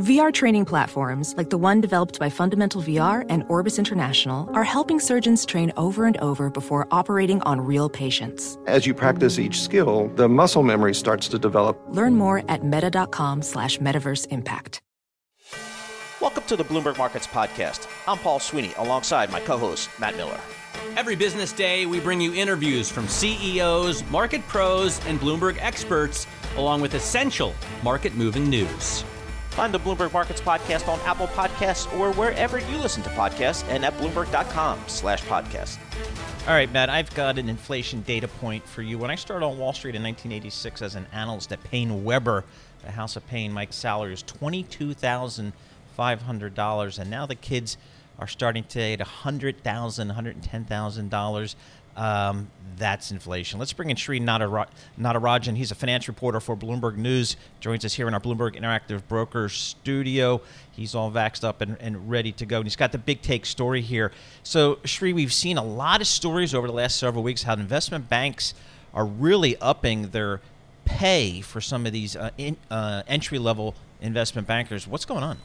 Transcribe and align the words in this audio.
VR 0.00 0.32
training 0.32 0.64
platforms, 0.64 1.34
like 1.36 1.50
the 1.50 1.58
one 1.58 1.82
developed 1.82 2.18
by 2.18 2.30
Fundamental 2.30 2.80
VR 2.80 3.26
and 3.28 3.44
Orbis 3.48 3.78
International, 3.78 4.48
are 4.54 4.64
helping 4.64 4.98
surgeons 4.98 5.44
train 5.44 5.70
over 5.76 6.06
and 6.06 6.16
over 6.16 6.48
before 6.48 6.88
operating 6.90 7.42
on 7.42 7.60
real 7.60 7.90
patients. 7.90 8.56
As 8.66 8.86
you 8.86 8.94
practice 8.94 9.38
each 9.38 9.60
skill, 9.60 10.10
the 10.14 10.30
muscle 10.30 10.62
memory 10.62 10.94
starts 10.94 11.28
to 11.28 11.38
develop. 11.38 11.78
Learn 11.88 12.16
more 12.16 12.42
at 12.48 12.64
meta.com 12.64 13.42
slash 13.42 13.76
metaverse 13.80 14.26
impact. 14.28 14.80
Welcome 16.22 16.44
to 16.44 16.56
the 16.56 16.64
Bloomberg 16.64 16.96
Markets 16.96 17.26
Podcast. 17.26 17.86
I'm 18.08 18.16
Paul 18.16 18.40
Sweeney 18.40 18.72
alongside 18.78 19.30
my 19.30 19.40
co 19.40 19.58
host, 19.58 19.90
Matt 20.00 20.16
Miller. 20.16 20.40
Every 20.96 21.16
business 21.16 21.52
day, 21.52 21.84
we 21.84 22.00
bring 22.00 22.18
you 22.18 22.32
interviews 22.32 22.90
from 22.90 23.06
CEOs, 23.08 24.08
market 24.10 24.40
pros, 24.48 25.04
and 25.06 25.20
Bloomberg 25.20 25.58
experts, 25.60 26.26
along 26.56 26.80
with 26.80 26.94
essential 26.94 27.54
market 27.82 28.14
moving 28.14 28.48
news. 28.48 29.04
Find 29.52 29.72
the 29.74 29.78
Bloomberg 29.78 30.12
Markets 30.14 30.40
Podcast 30.40 30.88
on 30.88 30.98
Apple 31.00 31.26
Podcasts 31.28 31.86
or 31.98 32.14
wherever 32.14 32.58
you 32.58 32.78
listen 32.78 33.02
to 33.02 33.10
podcasts 33.10 33.68
and 33.68 33.84
at 33.84 33.92
Bloomberg.com 33.98 34.80
slash 34.86 35.22
podcast. 35.24 35.76
All 36.48 36.54
right, 36.54 36.72
Matt, 36.72 36.88
I've 36.88 37.14
got 37.14 37.38
an 37.38 37.50
inflation 37.50 38.00
data 38.00 38.28
point 38.28 38.66
for 38.66 38.80
you. 38.80 38.96
When 38.96 39.10
I 39.10 39.14
started 39.14 39.44
on 39.44 39.58
Wall 39.58 39.74
Street 39.74 39.94
in 39.94 40.02
1986 40.02 40.80
as 40.80 40.94
an 40.94 41.06
analyst 41.12 41.52
at 41.52 41.62
PaineWebber, 41.64 42.44
the 42.82 42.92
House 42.92 43.14
of 43.14 43.26
Payne, 43.26 43.52
Mike's 43.52 43.76
salary 43.76 44.12
was 44.12 44.22
$22,500. 44.22 46.98
And 46.98 47.10
now 47.10 47.26
the 47.26 47.34
kids 47.34 47.76
are 48.18 48.26
starting 48.26 48.64
to 48.64 48.80
at 48.80 49.00
$100,000, 49.00 49.60
$110,000. 49.62 51.54
Um, 51.96 52.50
that's 52.76 53.10
inflation. 53.10 53.58
Let's 53.58 53.72
bring 53.72 53.90
in 53.90 53.96
Sri 53.96 54.18
Natarajan. 54.18 55.56
He's 55.56 55.70
a 55.70 55.74
finance 55.74 56.08
reporter 56.08 56.40
for 56.40 56.56
Bloomberg 56.56 56.96
News. 56.96 57.36
Joins 57.60 57.84
us 57.84 57.94
here 57.94 58.08
in 58.08 58.14
our 58.14 58.20
Bloomberg 58.20 58.58
Interactive 58.58 59.06
Brokers 59.08 59.52
studio. 59.52 60.40
He's 60.72 60.94
all 60.94 61.10
vaxxed 61.10 61.44
up 61.44 61.60
and, 61.60 61.76
and 61.80 62.10
ready 62.10 62.32
to 62.32 62.46
go. 62.46 62.56
And 62.56 62.66
he's 62.66 62.76
got 62.76 62.92
the 62.92 62.98
big 62.98 63.22
take 63.22 63.46
story 63.46 63.82
here. 63.82 64.10
So, 64.42 64.78
Sri, 64.84 65.12
we've 65.12 65.32
seen 65.32 65.58
a 65.58 65.64
lot 65.64 66.00
of 66.00 66.06
stories 66.06 66.54
over 66.54 66.66
the 66.66 66.72
last 66.72 66.96
several 66.96 67.22
weeks 67.22 67.42
how 67.42 67.54
investment 67.54 68.08
banks 68.08 68.54
are 68.94 69.06
really 69.06 69.56
upping 69.58 70.08
their 70.08 70.40
pay 70.84 71.40
for 71.40 71.60
some 71.60 71.86
of 71.86 71.92
these 71.92 72.16
uh, 72.16 72.30
uh, 72.70 73.02
entry 73.06 73.38
level 73.38 73.74
investment 74.00 74.48
bankers. 74.48 74.86
What's 74.88 75.04
going 75.04 75.22
on? 75.22 75.38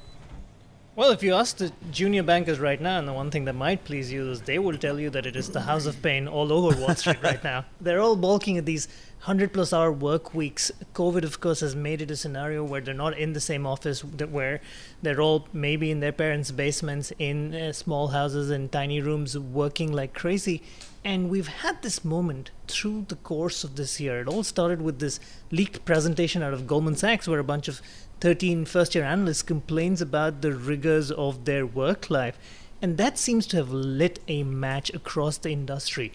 Well, 0.97 1.11
if 1.11 1.21
you 1.21 1.35
ask 1.35 1.57
the 1.57 1.71
junior 1.91 2.23
bankers 2.23 2.57
right 2.57 2.81
now, 2.81 2.97
and 2.97 3.07
the 3.07 3.13
one 3.13 3.29
thing 3.29 3.45
that 3.45 3.53
might 3.53 3.83
please 3.83 4.11
you 4.11 4.31
is 4.31 4.41
they 4.41 4.57
will 4.57 4.79
tell 4.79 4.99
you 4.99 5.11
that 5.11 5.27
it 5.27 5.35
is 5.35 5.47
the 5.51 5.61
house 5.61 5.85
of 5.85 6.01
pain 6.01 6.27
all 6.27 6.51
over 6.51 6.75
Wall 6.75 6.95
Street 6.95 7.21
right 7.21 7.43
now. 7.43 7.65
They're 7.79 8.01
all 8.01 8.15
balking 8.15 8.57
at 8.57 8.65
these 8.65 8.87
100 9.19 9.53
plus 9.53 9.71
hour 9.73 9.91
work 9.91 10.33
weeks. 10.33 10.71
COVID, 10.95 11.23
of 11.23 11.39
course, 11.39 11.59
has 11.59 11.75
made 11.75 12.01
it 12.01 12.09
a 12.09 12.15
scenario 12.15 12.63
where 12.63 12.81
they're 12.81 12.95
not 12.95 13.15
in 13.15 13.33
the 13.33 13.39
same 13.39 13.67
office, 13.67 14.03
where 14.03 14.59
they're 15.03 15.21
all 15.21 15.47
maybe 15.53 15.91
in 15.91 15.99
their 15.99 16.11
parents' 16.11 16.49
basements, 16.49 17.11
in 17.19 17.53
uh, 17.53 17.73
small 17.73 18.07
houses, 18.07 18.49
in 18.49 18.67
tiny 18.67 18.99
rooms, 18.99 19.37
working 19.37 19.91
like 19.91 20.15
crazy. 20.15 20.63
And 21.03 21.29
we've 21.29 21.47
had 21.47 21.83
this 21.83 22.03
moment 22.03 22.49
through 22.67 23.05
the 23.07 23.15
course 23.17 23.63
of 23.63 23.75
this 23.75 23.99
year. 23.99 24.21
It 24.21 24.27
all 24.27 24.43
started 24.43 24.81
with 24.81 24.99
this 24.99 25.19
leaked 25.51 25.85
presentation 25.85 26.41
out 26.41 26.53
of 26.53 26.65
Goldman 26.65 26.95
Sachs, 26.95 27.27
where 27.27 27.39
a 27.39 27.43
bunch 27.43 27.67
of 27.67 27.81
13 28.19 28.65
first 28.65 28.95
year 28.95 29.03
analysts 29.03 29.43
complains 29.43 30.01
about 30.01 30.41
the 30.41 30.51
rigors 30.51 31.11
of 31.11 31.45
their 31.45 31.65
work 31.65 32.09
life. 32.09 32.37
And 32.81 32.97
that 32.97 33.17
seems 33.17 33.45
to 33.47 33.57
have 33.57 33.71
lit 33.71 34.19
a 34.27 34.43
match 34.43 34.91
across 34.93 35.37
the 35.37 35.51
industry. 35.51 36.11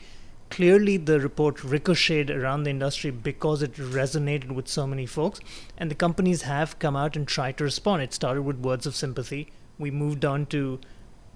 Clearly, 0.50 0.96
the 0.96 1.18
report 1.18 1.64
ricocheted 1.64 2.30
around 2.30 2.64
the 2.64 2.70
industry 2.70 3.10
because 3.10 3.62
it 3.62 3.74
resonated 3.74 4.52
with 4.52 4.68
so 4.68 4.86
many 4.86 5.06
folks, 5.06 5.40
and 5.78 5.90
the 5.90 5.94
companies 5.94 6.42
have 6.42 6.78
come 6.78 6.94
out 6.94 7.16
and 7.16 7.26
tried 7.26 7.56
to 7.56 7.64
respond. 7.64 8.02
It 8.02 8.12
started 8.12 8.42
with 8.42 8.58
words 8.58 8.84
of 8.84 8.94
sympathy. 8.94 9.50
We 9.78 9.90
moved 9.90 10.24
on 10.24 10.46
to 10.46 10.78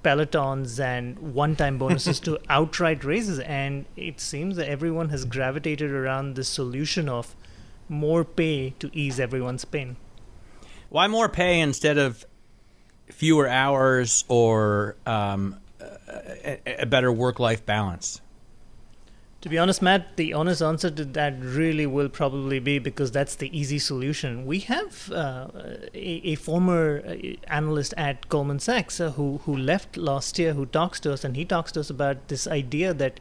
pelotons 0.04 0.78
and 0.78 1.18
one 1.34 1.56
time 1.56 1.78
bonuses 1.78 2.20
to 2.20 2.38
outright 2.50 3.04
raises, 3.04 3.38
and 3.40 3.86
it 3.96 4.20
seems 4.20 4.56
that 4.56 4.68
everyone 4.68 5.08
has 5.08 5.24
gravitated 5.24 5.90
around 5.90 6.34
the 6.34 6.44
solution 6.44 7.08
of 7.08 7.34
more 7.88 8.24
pay 8.24 8.74
to 8.80 8.90
ease 8.92 9.18
everyone's 9.18 9.64
pain. 9.64 9.96
Why 10.88 11.08
more 11.08 11.28
pay 11.28 11.60
instead 11.60 11.98
of 11.98 12.24
fewer 13.06 13.48
hours 13.48 14.24
or 14.28 14.96
um, 15.06 15.56
a, 15.80 16.82
a 16.82 16.86
better 16.86 17.12
work 17.12 17.38
life 17.40 17.64
balance? 17.66 18.20
To 19.42 19.50
be 19.50 19.58
honest, 19.58 19.80
Matt, 19.80 20.16
the 20.16 20.32
honest 20.32 20.60
answer 20.60 20.90
to 20.90 21.04
that 21.04 21.34
really 21.38 21.86
will 21.86 22.08
probably 22.08 22.58
be 22.58 22.80
because 22.80 23.12
that's 23.12 23.36
the 23.36 23.56
easy 23.56 23.78
solution. 23.78 24.44
We 24.44 24.60
have 24.60 25.12
uh, 25.12 25.48
a, 25.94 26.32
a, 26.32 26.34
former 26.34 27.02
uh, 27.06 27.14
analyst 27.46 27.94
at 27.96 28.28
Goldman 28.28 28.58
Sachs 28.58 29.00
uh, 29.00 29.12
who 29.12 29.38
who 29.44 29.56
left 29.56 29.96
last 29.96 30.36
year, 30.38 30.54
who 30.54 30.66
talks 30.66 30.98
to 31.00 31.12
us, 31.12 31.22
and 31.22 31.36
he 31.36 31.44
talks 31.44 31.70
to 31.72 31.80
us 31.80 31.90
about 31.90 32.26
this 32.26 32.48
idea 32.48 32.92
that 32.94 33.20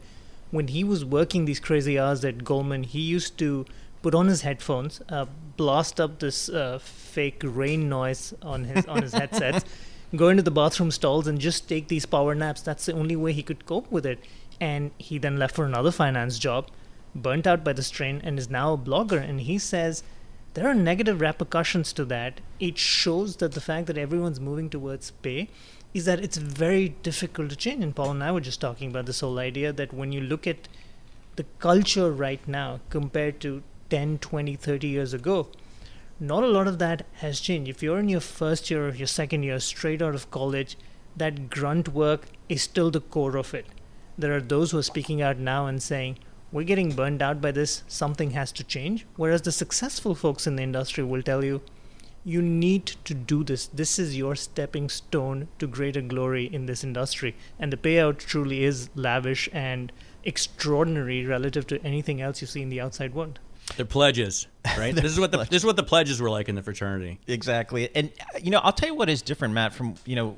when 0.50 0.66
he 0.68 0.82
was 0.82 1.04
working 1.04 1.44
these 1.44 1.60
crazy 1.60 1.96
hours 1.96 2.24
at 2.24 2.42
Goldman, 2.42 2.82
he 2.82 3.00
used 3.00 3.38
to 3.38 3.64
put 4.06 4.14
on 4.14 4.28
his 4.28 4.42
headphones, 4.42 5.02
uh, 5.08 5.26
blast 5.56 6.00
up 6.00 6.20
this 6.20 6.48
uh, 6.48 6.78
fake 6.80 7.42
rain 7.44 7.88
noise 7.88 8.32
on 8.40 8.62
his 8.62 8.86
on 8.86 9.02
his 9.02 9.12
headsets, 9.12 9.64
go 10.14 10.28
into 10.28 10.44
the 10.44 10.50
bathroom 10.52 10.92
stalls, 10.92 11.26
and 11.26 11.40
just 11.40 11.68
take 11.68 11.88
these 11.88 12.06
power 12.06 12.32
naps. 12.32 12.62
That's 12.62 12.86
the 12.86 12.92
only 12.92 13.16
way 13.16 13.32
he 13.32 13.42
could 13.42 13.66
cope 13.66 13.90
with 13.90 14.06
it. 14.06 14.20
And 14.60 14.92
he 14.96 15.18
then 15.18 15.40
left 15.40 15.56
for 15.56 15.64
another 15.64 15.90
finance 15.90 16.38
job, 16.38 16.70
burnt 17.16 17.48
out 17.48 17.64
by 17.64 17.72
the 17.72 17.82
strain, 17.82 18.20
and 18.22 18.38
is 18.38 18.48
now 18.48 18.74
a 18.74 18.78
blogger. 18.78 19.20
And 19.28 19.40
he 19.40 19.58
says 19.58 20.04
there 20.54 20.68
are 20.68 20.74
negative 20.74 21.20
repercussions 21.20 21.92
to 21.94 22.04
that. 22.04 22.40
It 22.60 22.78
shows 22.78 23.38
that 23.38 23.54
the 23.54 23.60
fact 23.60 23.88
that 23.88 23.98
everyone's 23.98 24.38
moving 24.38 24.70
towards 24.70 25.10
pay 25.10 25.48
is 25.94 26.04
that 26.04 26.20
it's 26.20 26.36
very 26.36 26.90
difficult 26.90 27.50
to 27.50 27.56
change. 27.56 27.82
And 27.82 27.96
Paul 27.96 28.12
and 28.12 28.22
I 28.22 28.30
were 28.30 28.48
just 28.52 28.60
talking 28.60 28.88
about 28.90 29.06
this 29.06 29.18
whole 29.18 29.40
idea 29.40 29.72
that 29.72 29.92
when 29.92 30.12
you 30.12 30.20
look 30.20 30.46
at 30.46 30.68
the 31.34 31.46
culture 31.58 32.12
right 32.12 32.46
now 32.46 32.78
compared 32.88 33.40
to 33.40 33.64
10, 33.90 34.18
20, 34.18 34.56
30 34.56 34.86
years 34.86 35.12
ago, 35.12 35.48
not 36.18 36.42
a 36.42 36.48
lot 36.48 36.66
of 36.66 36.78
that 36.78 37.06
has 37.16 37.40
changed. 37.40 37.68
If 37.68 37.82
you're 37.82 37.98
in 37.98 38.08
your 38.08 38.20
first 38.20 38.70
year 38.70 38.88
or 38.88 38.94
your 38.94 39.06
second 39.06 39.42
year, 39.42 39.60
straight 39.60 40.00
out 40.00 40.14
of 40.14 40.30
college, 40.30 40.78
that 41.16 41.50
grunt 41.50 41.88
work 41.88 42.26
is 42.48 42.62
still 42.62 42.90
the 42.90 43.00
core 43.00 43.36
of 43.36 43.54
it. 43.54 43.66
There 44.18 44.34
are 44.34 44.40
those 44.40 44.70
who 44.70 44.78
are 44.78 44.82
speaking 44.82 45.20
out 45.20 45.38
now 45.38 45.66
and 45.66 45.82
saying, 45.82 46.18
we're 46.52 46.62
getting 46.62 46.94
burned 46.94 47.20
out 47.20 47.40
by 47.40 47.50
this, 47.50 47.82
something 47.86 48.30
has 48.30 48.52
to 48.52 48.64
change. 48.64 49.04
Whereas 49.16 49.42
the 49.42 49.52
successful 49.52 50.14
folks 50.14 50.46
in 50.46 50.56
the 50.56 50.62
industry 50.62 51.04
will 51.04 51.22
tell 51.22 51.44
you, 51.44 51.60
you 52.24 52.40
need 52.42 52.86
to 53.04 53.14
do 53.14 53.44
this. 53.44 53.66
This 53.66 53.98
is 53.98 54.16
your 54.16 54.34
stepping 54.34 54.88
stone 54.88 55.48
to 55.58 55.66
greater 55.66 56.00
glory 56.00 56.46
in 56.46 56.66
this 56.66 56.82
industry. 56.82 57.36
And 57.58 57.72
the 57.72 57.76
payout 57.76 58.18
truly 58.18 58.64
is 58.64 58.88
lavish 58.94 59.48
and 59.52 59.92
extraordinary 60.24 61.24
relative 61.24 61.66
to 61.68 61.82
anything 61.84 62.20
else 62.20 62.40
you 62.40 62.46
see 62.46 62.62
in 62.62 62.68
the 62.68 62.80
outside 62.80 63.14
world. 63.14 63.38
They're 63.76 63.84
pledges, 63.84 64.46
right? 64.78 64.94
this 64.94 65.04
is 65.04 65.18
what 65.18 65.32
the 65.32 65.38
this 65.38 65.62
is 65.62 65.64
what 65.64 65.76
the 65.76 65.82
pledges 65.82 66.20
were 66.20 66.30
like 66.30 66.48
in 66.48 66.54
the 66.54 66.62
fraternity. 66.62 67.18
Exactly, 67.26 67.94
and 67.94 68.10
you 68.40 68.50
know, 68.50 68.60
I'll 68.60 68.72
tell 68.72 68.88
you 68.88 68.94
what 68.94 69.08
is 69.08 69.22
different, 69.22 69.54
Matt, 69.54 69.72
from 69.72 69.94
you 70.04 70.16
know 70.16 70.36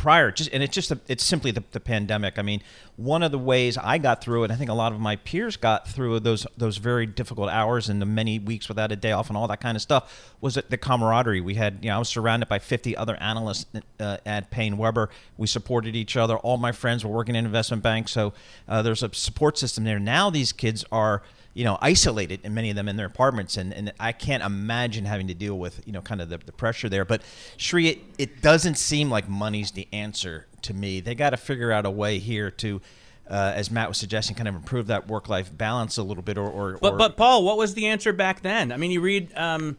prior 0.00 0.30
just 0.30 0.48
and 0.54 0.62
it's 0.62 0.74
just 0.74 0.90
a, 0.90 0.98
it's 1.08 1.22
simply 1.22 1.50
the, 1.50 1.62
the 1.72 1.80
pandemic. 1.80 2.38
I 2.38 2.42
mean 2.42 2.62
one 2.96 3.22
of 3.22 3.32
the 3.32 3.38
ways 3.38 3.76
i 3.76 3.98
got 3.98 4.22
through 4.22 4.44
it 4.44 4.50
i 4.50 4.54
think 4.56 4.70
a 4.70 4.74
lot 4.74 4.92
of 4.92 5.00
my 5.00 5.16
peers 5.16 5.56
got 5.56 5.86
through 5.86 6.20
those 6.20 6.46
those 6.56 6.78
very 6.78 7.06
difficult 7.06 7.50
hours 7.50 7.88
and 7.88 8.00
the 8.00 8.06
many 8.06 8.38
weeks 8.38 8.68
without 8.68 8.90
a 8.92 8.96
day 8.96 9.12
off 9.12 9.28
and 9.28 9.36
all 9.36 9.46
that 9.46 9.60
kind 9.60 9.76
of 9.76 9.82
stuff 9.82 10.34
was 10.40 10.54
the 10.54 10.78
camaraderie. 10.78 11.42
We 11.42 11.54
had 11.54 11.78
you 11.82 11.90
know 11.90 11.96
i 11.96 11.98
was 11.98 12.08
surrounded 12.08 12.48
by 12.48 12.58
50 12.58 12.96
other 12.96 13.16
analysts 13.16 13.66
uh, 14.00 14.16
at 14.24 14.50
PaineWebber 14.50 15.08
we 15.36 15.46
supported 15.46 15.94
each 15.94 16.16
other. 16.16 16.38
All 16.38 16.56
my 16.56 16.72
friends 16.72 17.04
were 17.04 17.12
working 17.12 17.34
in 17.34 17.44
investment 17.44 17.82
banks. 17.82 18.10
So 18.12 18.32
uh, 18.68 18.80
there's 18.80 19.02
a 19.02 19.12
support 19.12 19.58
system 19.58 19.84
there. 19.84 19.98
Now 19.98 20.30
these 20.30 20.52
kids 20.52 20.82
are 20.90 21.22
you 21.54 21.64
know, 21.64 21.76
isolated 21.80 22.40
and 22.44 22.54
many 22.54 22.70
of 22.70 22.76
them 22.76 22.88
in 22.88 22.96
their 22.96 23.06
apartments. 23.06 23.56
And, 23.56 23.72
and 23.74 23.92
I 23.98 24.12
can't 24.12 24.42
imagine 24.42 25.04
having 25.04 25.26
to 25.28 25.34
deal 25.34 25.58
with, 25.58 25.82
you 25.86 25.92
know, 25.92 26.00
kind 26.00 26.20
of 26.20 26.28
the, 26.28 26.38
the 26.38 26.52
pressure 26.52 26.88
there. 26.88 27.04
But 27.04 27.22
Shri, 27.56 27.88
it, 27.88 27.98
it 28.18 28.42
doesn't 28.42 28.76
seem 28.76 29.10
like 29.10 29.28
money's 29.28 29.72
the 29.72 29.88
answer 29.92 30.46
to 30.62 30.74
me. 30.74 31.00
They 31.00 31.14
got 31.14 31.30
to 31.30 31.36
figure 31.36 31.72
out 31.72 31.86
a 31.86 31.90
way 31.90 32.18
here 32.18 32.50
to, 32.52 32.80
uh, 33.28 33.52
as 33.56 33.70
Matt 33.70 33.88
was 33.88 33.98
suggesting, 33.98 34.36
kind 34.36 34.48
of 34.48 34.54
improve 34.54 34.86
that 34.88 35.08
work 35.08 35.28
life 35.28 35.50
balance 35.56 35.96
a 35.96 36.02
little 36.02 36.22
bit 36.22 36.38
or, 36.38 36.48
or, 36.48 36.78
but, 36.80 36.92
or, 36.94 36.96
but 36.98 37.16
Paul, 37.16 37.44
what 37.44 37.56
was 37.56 37.74
the 37.74 37.86
answer 37.88 38.12
back 38.12 38.42
then? 38.42 38.70
I 38.70 38.76
mean, 38.76 38.90
you 38.92 39.00
read, 39.00 39.36
um, 39.36 39.76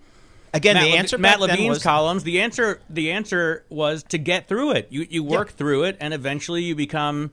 Again, 0.54 0.76
Matt, 0.76 0.84
the 0.84 0.98
answer 0.98 1.18
Matt 1.18 1.40
Levine's 1.40 1.70
was- 1.70 1.84
columns. 1.84 2.24
The 2.24 2.42
answer 2.42 2.82
the 2.90 3.12
answer 3.12 3.64
was 3.70 4.04
to 4.10 4.18
get 4.18 4.50
through 4.50 4.72
it. 4.72 4.88
You 4.90 5.08
you 5.10 5.24
work 5.24 5.48
Yeah. 5.48 5.56
through 5.56 5.84
it, 5.86 5.98
and 6.02 6.14
eventually 6.14 6.62
you 6.64 6.76
become. 6.76 7.32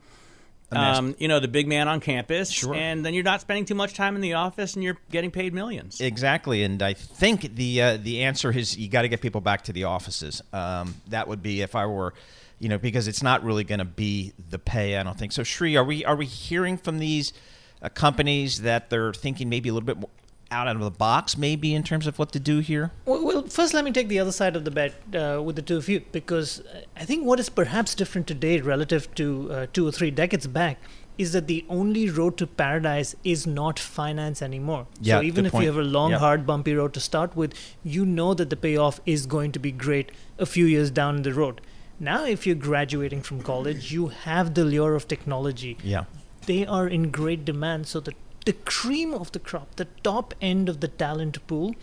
Um, 0.71 1.15
you 1.17 1.27
know 1.27 1.39
the 1.39 1.47
big 1.47 1.67
man 1.67 1.87
on 1.87 1.99
campus, 1.99 2.51
Sure. 2.51 2.75
and 2.75 3.03
then 3.03 3.13
you're 3.15 3.23
not 3.23 3.41
spending 3.41 3.65
too 3.65 3.73
much 3.75 3.93
time 3.95 4.15
in 4.15 4.21
the 4.21 4.33
office, 4.33 4.75
and 4.75 4.83
you're 4.83 4.97
getting 5.09 5.31
paid 5.31 5.53
millions. 5.53 5.99
Exactly, 5.99 6.63
and 6.63 6.81
I 6.83 6.93
think 6.93 7.55
the 7.55 7.81
uh, 7.81 7.97
the 7.97 8.23
answer 8.23 8.51
is 8.51 8.77
you 8.77 8.87
got 8.87 9.01
to 9.01 9.07
get 9.07 9.21
people 9.21 9.41
back 9.41 9.63
to 9.63 9.73
the 9.73 9.85
offices. 9.85 10.41
Um, 10.53 10.95
that 11.07 11.27
would 11.27 11.41
be 11.41 11.61
if 11.61 11.75
I 11.75 11.87
were, 11.87 12.13
you 12.59 12.69
know, 12.69 12.77
because 12.77 13.07
it's 13.07 13.23
not 13.23 13.43
really 13.43 13.63
going 13.63 13.79
to 13.79 13.85
be 13.85 14.33
the 14.49 14.59
pay. 14.59 14.97
I 14.97 15.03
don't 15.03 15.17
think 15.17 15.31
so. 15.31 15.43
Shri, 15.43 15.75
are 15.75 15.83
we 15.83 16.05
are 16.05 16.15
we 16.15 16.25
hearing 16.27 16.77
from 16.77 16.99
these 16.99 17.33
uh, 17.81 17.89
companies 17.89 18.61
that 18.61 18.89
they're 18.91 19.13
thinking 19.13 19.49
maybe 19.49 19.69
a 19.69 19.73
little 19.73 19.87
bit 19.87 19.97
more 19.97 20.09
out 20.51 20.67
of 20.67 20.79
the 20.79 20.91
box, 20.91 21.37
maybe 21.37 21.73
in 21.75 21.83
terms 21.83 22.07
of 22.07 22.17
what 22.17 22.31
to 22.31 22.39
do 22.39 22.59
here? 22.59 22.91
Well, 23.05 23.23
well, 23.25 23.41
first, 23.43 23.73
let 23.73 23.83
me 23.85 23.91
take 23.91 24.07
the 24.07 24.19
other 24.19 24.31
side 24.31 24.55
of 24.55 24.65
the 24.65 24.71
bet 24.71 24.93
uh, 25.15 25.41
with 25.43 25.55
the 25.55 25.61
two 25.61 25.77
of 25.77 25.87
you, 25.89 26.01
because 26.11 26.61
I 26.95 27.05
think 27.05 27.25
what 27.25 27.39
is 27.39 27.49
perhaps 27.49 27.95
different 27.95 28.27
today 28.27 28.59
relative 28.61 29.13
to 29.15 29.51
uh, 29.51 29.67
two 29.71 29.87
or 29.87 29.91
three 29.91 30.11
decades 30.11 30.47
back 30.47 30.79
is 31.17 31.33
that 31.33 31.47
the 31.47 31.65
only 31.67 32.09
road 32.09 32.37
to 32.37 32.47
paradise 32.47 33.13
is 33.25 33.45
not 33.45 33.77
finance 33.77 34.41
anymore. 34.41 34.87
Yeah, 35.01 35.17
so 35.19 35.23
even 35.23 35.45
if 35.45 35.51
point. 35.51 35.65
you 35.65 35.69
have 35.69 35.77
a 35.77 35.83
long, 35.83 36.13
hard, 36.13 36.47
bumpy 36.47 36.73
road 36.73 36.93
to 36.93 37.01
start 37.01 37.35
with, 37.35 37.53
you 37.83 38.05
know 38.05 38.33
that 38.33 38.49
the 38.49 38.55
payoff 38.55 39.01
is 39.05 39.25
going 39.25 39.51
to 39.51 39.59
be 39.59 39.71
great 39.71 40.13
a 40.37 40.45
few 40.45 40.65
years 40.65 40.89
down 40.89 41.23
the 41.23 41.33
road. 41.33 41.59
Now, 41.99 42.23
if 42.23 42.47
you're 42.47 42.55
graduating 42.55 43.21
from 43.23 43.41
college, 43.43 43.91
you 43.91 44.07
have 44.07 44.53
the 44.53 44.63
lure 44.63 44.95
of 44.95 45.09
technology 45.09 45.77
Yeah. 45.83 46.05
they 46.45 46.65
are 46.65 46.87
in 46.87 47.11
great 47.11 47.43
demand. 47.43 47.87
So 47.87 47.99
the 47.99 48.13
the 48.45 48.53
cream 48.53 49.13
of 49.13 49.31
the 49.31 49.39
crop, 49.39 49.75
the 49.75 49.87
top 50.03 50.33
end 50.41 50.69
of 50.69 50.79
the 50.79 50.87
talent 50.87 51.45
pool, 51.47 51.75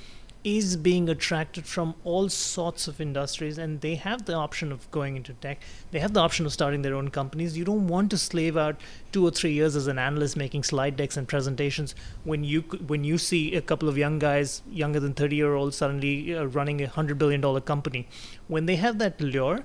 is 0.46 0.76
being 0.76 1.08
attracted 1.08 1.66
from 1.66 1.92
all 2.04 2.28
sorts 2.28 2.86
of 2.86 3.00
industries, 3.00 3.58
and 3.58 3.80
they 3.80 3.96
have 3.96 4.26
the 4.26 4.32
option 4.32 4.70
of 4.70 4.88
going 4.92 5.16
into 5.16 5.32
tech. 5.34 5.60
They 5.90 5.98
have 5.98 6.12
the 6.12 6.20
option 6.20 6.46
of 6.46 6.52
starting 6.52 6.82
their 6.82 6.94
own 6.94 7.08
companies. 7.10 7.58
You 7.58 7.64
don't 7.64 7.88
want 7.88 8.12
to 8.12 8.18
slave 8.18 8.56
out 8.56 8.80
two 9.10 9.26
or 9.26 9.32
three 9.32 9.50
years 9.50 9.74
as 9.74 9.88
an 9.88 9.98
analyst 9.98 10.36
making 10.36 10.62
slide 10.62 10.96
decks 10.96 11.16
and 11.16 11.26
presentations 11.26 11.96
when 12.22 12.44
you 12.44 12.60
when 12.60 13.02
you 13.02 13.18
see 13.18 13.56
a 13.56 13.60
couple 13.60 13.88
of 13.88 13.98
young 13.98 14.20
guys, 14.20 14.62
younger 14.70 15.00
than 15.00 15.14
thirty 15.14 15.34
year 15.34 15.54
olds, 15.54 15.76
suddenly 15.76 16.36
uh, 16.36 16.44
running 16.44 16.80
a 16.80 16.86
hundred 16.86 17.18
billion 17.18 17.40
dollar 17.40 17.60
company. 17.60 18.06
When 18.46 18.66
they 18.66 18.76
have 18.76 19.00
that 19.00 19.20
lure, 19.20 19.64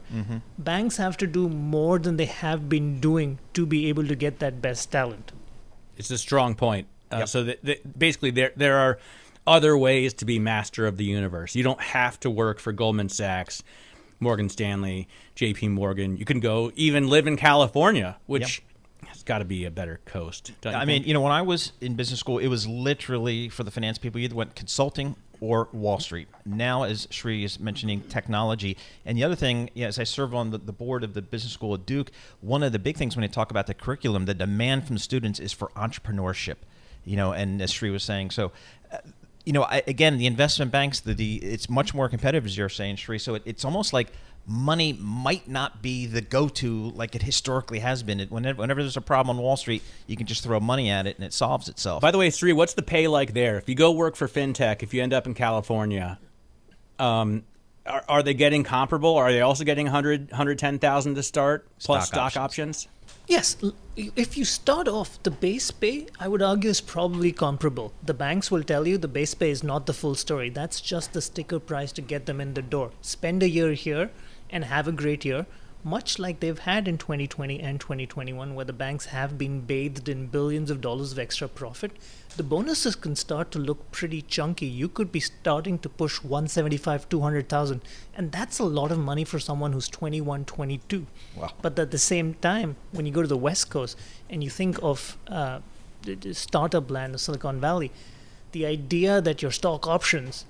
banks 0.58 0.98
have 0.98 1.16
to 1.18 1.28
do 1.28 1.48
more 1.48 2.00
than 2.00 2.18
they 2.18 2.26
have 2.26 2.68
been 2.70 3.00
doing 3.00 3.38
to 3.54 3.68
be 3.68 3.88
able 3.90 4.08
to 4.08 4.16
get 4.16 4.40
that 4.40 4.64
best 4.64 4.92
talent. 4.92 5.32
It's 6.02 6.12
a 6.12 6.18
strong 6.18 6.56
point. 6.56 6.88
Uh, 7.12 7.26
So 7.26 7.44
that, 7.44 7.64
that 7.64 8.00
basically, 8.00 8.32
there 8.32 8.52
there 8.56 8.78
are 8.78 8.98
other 9.48 9.78
ways 9.78 10.14
to 10.16 10.26
be 10.26 10.40
master 10.40 10.86
of 10.88 10.98
the 10.98 11.04
universe. 11.06 11.56
You 11.56 11.64
don't 11.64 11.82
have 11.82 12.20
to 12.22 12.30
work 12.30 12.60
for 12.60 12.72
Goldman 12.72 13.10
Sachs, 13.10 13.64
Morgan 14.20 14.50
Stanley, 14.50 15.08
J.P. 15.36 15.70
Morgan. 15.70 16.18
You 16.18 16.26
can 16.26 16.40
go 16.40 16.72
even 16.76 17.08
live 17.10 17.28
in 17.28 17.38
California, 17.38 18.18
which 18.28 18.62
has 19.08 19.24
got 19.24 19.40
to 19.40 19.46
be 19.46 19.66
a 19.66 19.72
better 19.72 20.00
coast. 20.06 20.52
I 20.76 20.86
mean, 20.86 21.04
you 21.04 21.14
know, 21.14 21.22
when 21.22 21.32
I 21.32 21.42
was 21.42 21.74
in 21.82 21.96
business 21.96 22.20
school, 22.20 22.38
it 22.38 22.48
was 22.48 22.68
literally 22.68 23.50
for 23.50 23.64
the 23.64 23.72
finance 23.72 23.98
people, 23.98 24.20
you 24.20 24.26
either 24.26 24.36
went 24.36 24.56
consulting 24.56 25.16
or 25.42 25.68
Wall 25.74 26.00
Street. 26.00 26.30
Now, 26.46 26.84
as 26.84 27.08
Shri 27.12 27.44
is 27.44 27.60
mentioning, 27.60 28.02
technology. 28.08 28.78
And 29.06 29.18
the 29.18 29.26
other 29.26 29.36
thing, 29.36 29.70
yeah, 29.74 29.88
as 29.88 30.00
I 30.00 30.06
serve 30.06 30.34
on 30.34 30.52
the, 30.52 30.58
the 30.60 30.72
board 30.72 31.04
of 31.04 31.14
the 31.14 31.22
business 31.22 31.52
school 31.52 31.74
at 31.74 31.86
Duke, 31.86 32.12
one 32.40 32.64
of 32.64 32.72
the 32.72 32.80
big 32.80 32.96
things 32.96 33.18
when 33.18 33.22
they 33.22 33.28
talk 33.28 33.52
about 33.52 33.68
the 33.68 33.74
curriculum, 33.74 34.26
the 34.26 34.34
demand 34.34 34.88
from 34.88 34.98
students 34.98 35.40
is 35.40 35.52
for 35.52 35.70
entrepreneurship. 35.76 36.58
You 37.04 37.18
know, 37.18 37.34
and 37.34 37.62
as 37.62 37.74
Shri 37.74 37.90
was 37.90 38.04
saying, 38.04 38.32
so. 38.32 38.54
Uh, 38.92 39.00
you 39.44 39.54
know, 39.54 39.64
I, 39.64 39.82
again, 39.88 40.20
the 40.20 40.28
investment 40.28 40.72
banks, 40.72 41.00
the, 41.00 41.16
the 41.16 41.38
it's 41.38 41.68
much 41.68 41.96
more 41.96 42.08
competitive, 42.08 42.46
as 42.46 42.56
you're 42.56 42.70
saying, 42.70 42.98
Shri. 42.98 43.18
So 43.18 43.34
it, 43.34 43.42
it's 43.44 43.66
almost 43.66 43.92
like 43.92 44.14
money 44.48 44.94
might 44.94 45.48
not 45.48 45.82
be 45.82 46.06
the 46.06 46.22
go-to 46.22 46.90
like 46.92 47.16
it 47.16 47.24
historically 47.24 47.80
has 47.80 48.04
been. 48.04 48.20
It, 48.20 48.32
whenever, 48.32 48.60
whenever 48.60 48.82
there's 48.82 48.98
a 48.98 49.02
problem 49.02 49.38
on 49.38 49.44
Wall 49.44 49.58
Street, 49.58 49.84
you 50.08 50.18
can 50.18 50.26
just 50.26 50.44
throw 50.44 50.60
money 50.60 50.90
at 50.90 51.08
it 51.08 51.16
and 51.18 51.26
it 51.26 51.34
solves 51.34 51.70
itself. 51.70 52.02
By 52.02 52.12
the 52.12 52.18
way, 52.18 52.30
Sri, 52.30 52.54
what's 52.54 52.74
the 52.74 52.82
pay 52.82 53.08
like 53.08 53.34
there? 53.34 53.58
If 53.58 53.70
you 53.70 53.76
go 53.76 53.92
work 53.92 54.16
for 54.16 54.28
fintech, 54.28 54.84
if 54.84 54.94
you 54.94 55.02
end 55.02 55.14
up 55.14 55.26
in 55.26 55.34
California, 55.34 56.20
um, 57.00 57.44
are, 57.86 58.04
are 58.08 58.24
they 58.24 58.34
getting 58.34 58.64
comparable? 58.64 59.16
Are 59.16 59.32
they 59.32 59.42
also 59.42 59.64
getting 59.64 59.86
100, 59.86 60.32
110,000 60.32 61.16
to 61.16 61.24
start 61.24 61.68
plus 61.80 62.08
Stock 62.08 62.32
stock 62.32 62.44
options. 62.44 62.88
options? 62.88 62.88
Yes, 63.28 63.58
if 63.96 64.38
you 64.38 64.46
start 64.46 64.88
off, 64.88 65.22
the 65.24 65.32
base 65.32 65.72
pay, 65.72 66.08
I 66.20 66.28
would 66.28 66.42
argue, 66.42 66.70
is 66.70 66.82
probably 66.82 67.32
comparable. 67.32 67.94
The 68.04 68.14
banks 68.14 68.52
will 68.52 68.64
tell 68.64 68.88
you 68.88 68.98
the 68.98 69.08
base 69.08 69.34
pay 69.34 69.52
is 69.52 69.64
not 69.64 69.86
the 69.86 69.94
full 69.94 70.16
story. 70.16 70.50
That's 70.50 70.82
just 70.82 71.14
the 71.14 71.22
sticker 71.22 71.60
price 71.60 71.92
to 71.94 72.02
get 72.02 72.26
them 72.26 72.42
in 72.42 72.54
the 72.54 72.62
door. 72.62 72.92
Spend 73.02 73.44
a 73.44 73.50
year 73.50 73.74
here 73.74 74.10
and 74.52 74.66
have 74.66 74.88
a 74.88 74.92
great 74.92 75.26
year, 75.26 75.46
much 75.84 76.20
like 76.20 76.40
they've 76.40 76.60
had 76.60 76.88
in 76.88 76.98
2020 76.98 77.60
and 77.60 77.80
2021, 77.80 78.54
where 78.54 78.66
the 78.66 78.74
banks 78.74 79.08
have 79.08 79.38
been 79.38 79.62
bathed 79.62 80.08
in 80.08 80.28
billions 80.28 80.70
of 80.70 80.82
dollars 80.82 81.12
of 81.12 81.20
extra 81.20 81.48
profit. 81.48 81.92
The 82.38 82.44
bonuses 82.44 82.96
can 82.96 83.16
start 83.16 83.52
to 83.52 83.60
look 83.60 83.92
pretty 83.92 84.22
chunky. 84.22 84.68
You 84.68 84.88
could 84.88 85.12
be 85.12 85.20
starting 85.20 85.80
to 85.80 85.90
push 85.90 86.24
175, 86.24 87.10
200,000, 87.10 87.82
and 88.16 88.32
that's 88.32 88.60
a 88.60 88.64
lot 88.64 88.92
of 88.92 89.00
money 89.00 89.24
for 89.24 89.40
someone 89.40 89.74
who's 89.74 89.90
21, 89.90 90.46
22. 90.46 91.08
Wow. 91.36 91.52
But 91.62 91.80
at 91.80 91.92
the 91.92 91.98
same 91.98 92.36
time, 92.36 92.76
when 92.92 93.06
you 93.06 93.12
go 93.12 93.22
to 93.22 93.28
the 93.28 93.38
West 93.38 93.70
Coast 93.70 93.98
and 94.30 94.44
you 94.44 94.50
think 94.50 94.78
of 94.84 95.18
uh, 95.28 95.60
the, 96.04 96.16
the 96.16 96.34
startup 96.34 96.92
land 96.92 97.16
of 97.16 97.22
Silicon 97.22 97.60
Valley, 97.60 97.92
the 98.52 98.66
idea 98.66 99.22
that 99.22 99.42
your 99.42 99.52
stock 99.52 99.88
options 99.88 100.46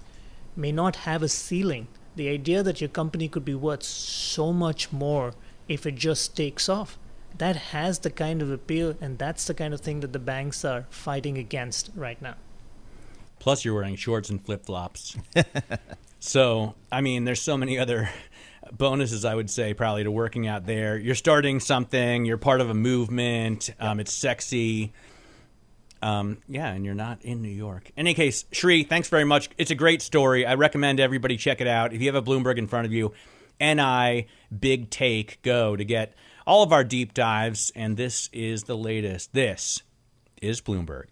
may 0.56 0.72
not 0.72 0.98
have 0.98 1.24
a 1.24 1.30
ceiling, 1.30 1.88
the 2.16 2.30
idea 2.30 2.64
that 2.64 2.82
your 2.82 2.90
company 2.90 3.28
could 3.28 3.46
be 3.46 3.56
worth 3.56 3.84
so 3.84 4.52
much 4.52 4.92
more 4.92 5.34
if 5.68 5.86
it 5.86 5.96
just 5.96 6.36
takes 6.36 6.68
off, 6.68 6.98
that 7.38 7.56
has 7.56 8.00
the 8.00 8.10
kind 8.10 8.42
of 8.42 8.52
appeal, 8.52 8.96
and 9.00 9.18
that's 9.18 9.46
the 9.46 9.54
kind 9.54 9.74
of 9.74 9.82
thing 9.82 10.02
that 10.02 10.14
the 10.14 10.20
banks 10.20 10.66
are 10.66 10.86
fighting 10.90 11.38
against 11.38 11.90
right 11.96 12.22
now. 12.22 12.36
Plus, 13.40 13.66
you're 13.66 13.74
wearing 13.74 13.96
shorts 13.96 14.30
and 14.30 14.44
flip 14.46 14.66
flops. 14.66 15.18
so, 16.20 16.76
I 16.92 17.02
mean, 17.02 17.24
there's 17.24 17.42
so 17.42 17.58
many 17.58 17.80
other 17.80 18.10
bonuses, 18.72 19.26
I 19.26 19.34
would 19.34 19.50
say, 19.50 19.74
probably 19.74 20.04
to 20.04 20.12
working 20.12 20.48
out 20.48 20.66
there. 20.66 20.98
You're 20.98 21.16
starting 21.16 21.60
something, 21.60 22.26
you're 22.26 22.38
part 22.38 22.62
of 22.62 22.70
a 22.70 22.74
movement, 22.74 23.74
um, 23.80 24.00
it's 24.00 24.14
sexy. 24.14 24.94
Um, 26.02 26.40
yeah, 26.48 26.72
and 26.72 26.84
you're 26.84 26.96
not 26.96 27.22
in 27.22 27.42
New 27.42 27.50
York. 27.50 27.92
In 27.96 28.08
any 28.08 28.14
case, 28.14 28.46
Shri, 28.52 28.84
thanks 28.84 29.08
very 29.08 29.24
much. 29.24 29.50
It's 29.58 29.72
a 29.72 29.76
great 29.76 30.02
story. 30.02 30.46
I 30.46 30.56
recommend 30.56 31.00
everybody 31.00 31.38
check 31.38 31.62
it 31.62 31.68
out. 31.68 31.94
If 31.94 32.02
you 32.02 32.12
have 32.12 32.16
a 32.16 32.28
Bloomberg 32.28 32.58
in 32.58 32.68
front 32.68 32.86
of 32.88 32.92
you, 32.92 33.14
NI 33.60 34.28
Big 34.58 34.90
Take 34.90 35.42
Go 35.44 35.76
to 35.76 35.86
get 35.86 36.14
all 36.48 36.64
of 36.64 36.74
our 36.74 36.84
deep 36.84 37.14
dives. 37.14 37.72
And 37.76 37.98
this 37.98 38.30
is 38.34 38.64
the 38.64 38.76
latest. 38.78 39.34
This 39.34 39.84
is 40.42 40.62
Bloomberg. 40.62 41.12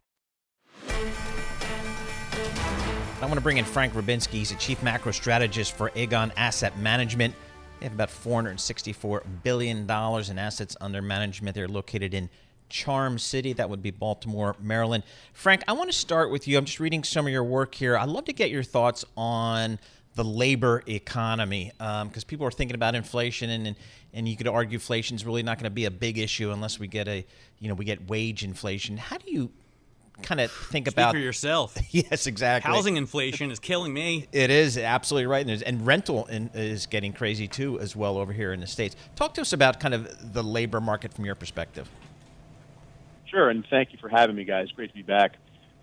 I 3.21 3.25
want 3.25 3.35
to 3.35 3.41
bring 3.41 3.57
in 3.57 3.65
Frank 3.65 3.93
Rybinski. 3.93 4.31
He's 4.31 4.51
a 4.51 4.55
chief 4.55 4.81
macro 4.81 5.11
strategist 5.11 5.73
for 5.73 5.91
Aegon 5.91 6.31
Asset 6.37 6.75
Management. 6.79 7.35
They 7.79 7.85
have 7.85 7.93
about 7.93 8.09
$464 8.09 9.21
billion 9.43 9.77
in 9.81 10.39
assets 10.39 10.75
under 10.81 11.03
management. 11.03 11.53
They're 11.53 11.67
located 11.67 12.15
in 12.15 12.31
Charm 12.69 13.19
City. 13.19 13.53
That 13.53 13.69
would 13.69 13.83
be 13.83 13.91
Baltimore, 13.91 14.55
Maryland. 14.59 15.03
Frank, 15.33 15.61
I 15.67 15.73
want 15.73 15.91
to 15.91 15.95
start 15.95 16.31
with 16.31 16.47
you. 16.47 16.57
I'm 16.57 16.65
just 16.65 16.79
reading 16.79 17.03
some 17.03 17.27
of 17.27 17.31
your 17.31 17.43
work 17.43 17.75
here. 17.75 17.95
I'd 17.95 18.09
love 18.09 18.25
to 18.25 18.33
get 18.33 18.49
your 18.49 18.63
thoughts 18.63 19.05
on 19.15 19.77
the 20.15 20.23
labor 20.23 20.81
economy 20.87 21.73
um, 21.79 22.07
because 22.07 22.23
people 22.23 22.47
are 22.47 22.51
thinking 22.51 22.75
about 22.75 22.95
inflation 22.95 23.51
and, 23.51 23.67
and 23.67 23.75
and 24.13 24.27
you 24.27 24.35
could 24.35 24.47
argue 24.47 24.75
inflation 24.75 25.15
is 25.15 25.25
really 25.25 25.41
not 25.41 25.57
going 25.57 25.65
to 25.65 25.69
be 25.69 25.85
a 25.85 25.91
big 25.91 26.17
issue 26.17 26.51
unless 26.51 26.79
we 26.79 26.87
get 26.87 27.07
a 27.07 27.25
you 27.59 27.69
know 27.69 27.75
we 27.75 27.85
get 27.85 28.09
wage 28.09 28.43
inflation. 28.43 28.97
How 28.97 29.17
do 29.17 29.31
you 29.31 29.51
kind 30.21 30.39
of 30.41 30.51
think 30.51 30.87
Speak 30.87 30.93
about 30.93 31.13
for 31.13 31.19
yourself. 31.19 31.77
Yes, 31.91 32.27
exactly. 32.27 32.71
Housing 32.71 32.95
inflation 32.95 33.51
is 33.51 33.59
killing 33.59 33.93
me. 33.93 34.27
It 34.31 34.49
is 34.49 34.77
absolutely 34.77 35.27
right, 35.27 35.45
and, 35.45 35.63
and 35.63 35.85
rental 35.85 36.25
in, 36.27 36.49
is 36.53 36.85
getting 36.85 37.11
crazy 37.11 37.47
too, 37.47 37.79
as 37.79 37.95
well 37.95 38.17
over 38.17 38.31
here 38.31 38.53
in 38.53 38.61
the 38.61 38.67
states. 38.67 38.95
Talk 39.15 39.33
to 39.35 39.41
us 39.41 39.51
about 39.51 39.79
kind 39.79 39.93
of 39.93 40.33
the 40.33 40.43
labor 40.43 40.79
market 40.79 41.13
from 41.13 41.25
your 41.25 41.35
perspective. 41.35 41.89
Sure, 43.25 43.49
and 43.49 43.65
thank 43.69 43.91
you 43.91 43.97
for 43.99 44.09
having 44.09 44.35
me, 44.35 44.43
guys. 44.45 44.71
Great 44.71 44.89
to 44.89 44.95
be 44.95 45.01
back. 45.01 45.35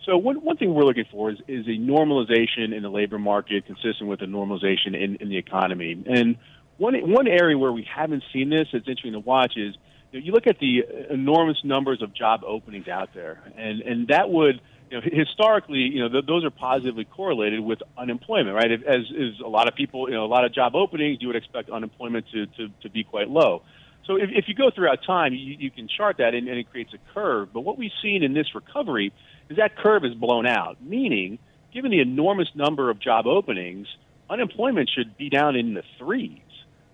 So 0.05 0.17
one, 0.17 0.37
one 0.37 0.57
thing 0.57 0.73
we're 0.73 0.85
looking 0.85 1.05
for 1.11 1.31
is, 1.31 1.39
is 1.47 1.67
a 1.67 1.79
normalization 1.79 2.75
in 2.75 2.83
the 2.83 2.89
labor 2.89 3.19
market 3.19 3.67
consistent 3.67 4.09
with 4.09 4.23
a 4.23 4.27
normalization 4.27 4.95
in, 4.95 5.17
in 5.17 5.29
the 5.29 5.37
economy. 5.37 6.03
And 6.07 6.37
one, 6.79 6.95
one 7.11 7.29
area 7.29 7.59
where 7.59 7.73
we 7.73 7.87
haven't 7.95 8.23
seen 8.33 8.49
this 8.49 8.69
that's 8.73 8.89
interesting 8.89 9.13
to 9.13 9.19
watch 9.19 9.55
is 9.57 9.77
you, 10.13 10.33
look 10.33 10.47
at 10.47 10.59
the 10.59 10.85
enormous 11.11 11.59
numbers 11.65 12.03
of 12.03 12.15
job 12.15 12.43
openings 12.47 12.89
out 12.89 13.11
there, 13.15 13.41
and, 13.57 13.81
and 13.83 14.09
that 14.09 14.31
would– 14.31 14.61
you 14.91 14.97
know, 14.97 15.03
historically, 15.05 15.81
you 15.81 16.01
know, 16.01 16.09
th- 16.09 16.25
those 16.27 16.45
are 16.45 16.51
positively 16.51 17.05
correlated 17.05 17.61
with 17.61 17.81
unemployment, 17.97 18.57
right? 18.57 18.71
If, 18.71 18.83
as 18.85 19.03
is 19.11 19.39
a 19.45 19.49
lot 19.49 19.69
of 19.69 19.75
people, 19.75 20.09
you 20.09 20.15
know, 20.15 20.25
a 20.25 20.33
lot 20.33 20.47
of 20.47 20.55
job 20.55 20.75
openings, 20.75 21.19
you 21.21 21.27
would 21.27 21.37
expect 21.37 21.69
unemployment 21.69 22.27
to, 22.33 22.47
to, 22.47 22.69
to 22.83 22.89
be 22.89 23.05
quite 23.05 23.29
low. 23.29 23.63
So 24.07 24.17
if, 24.17 24.31
if 24.33 24.49
you 24.49 24.55
go 24.55 24.71
throughout 24.71 25.01
time, 25.07 25.35
you, 25.35 25.57
you 25.59 25.71
can 25.71 25.89
chart 25.89 26.17
that 26.19 26.35
and, 26.35 26.49
and 26.49 26.59
it 26.59 26.71
creates 26.71 26.95
a 26.95 26.99
curve. 27.13 27.53
But 27.53 27.61
what 27.61 27.77
we've 27.77 27.93
seen 28.01 28.23
in 28.23 28.33
this 28.33 28.55
recovery 28.55 29.13
is 29.51 29.59
that 29.59 29.77
curve 29.77 30.07
is 30.07 30.15
blown 30.15 30.47
out, 30.47 30.79
meaning 30.83 31.39
given 31.75 31.91
the 31.91 32.01
enormous 32.01 32.49
number 32.55 32.89
of 32.89 32.99
job 32.99 33.27
openings, 33.27 33.87
unemployment 34.31 34.89
should 34.89 35.19
be 35.19 35.29
down 35.29 35.55
in 35.55 35.75
the 35.75 35.83
threes. 35.99 36.41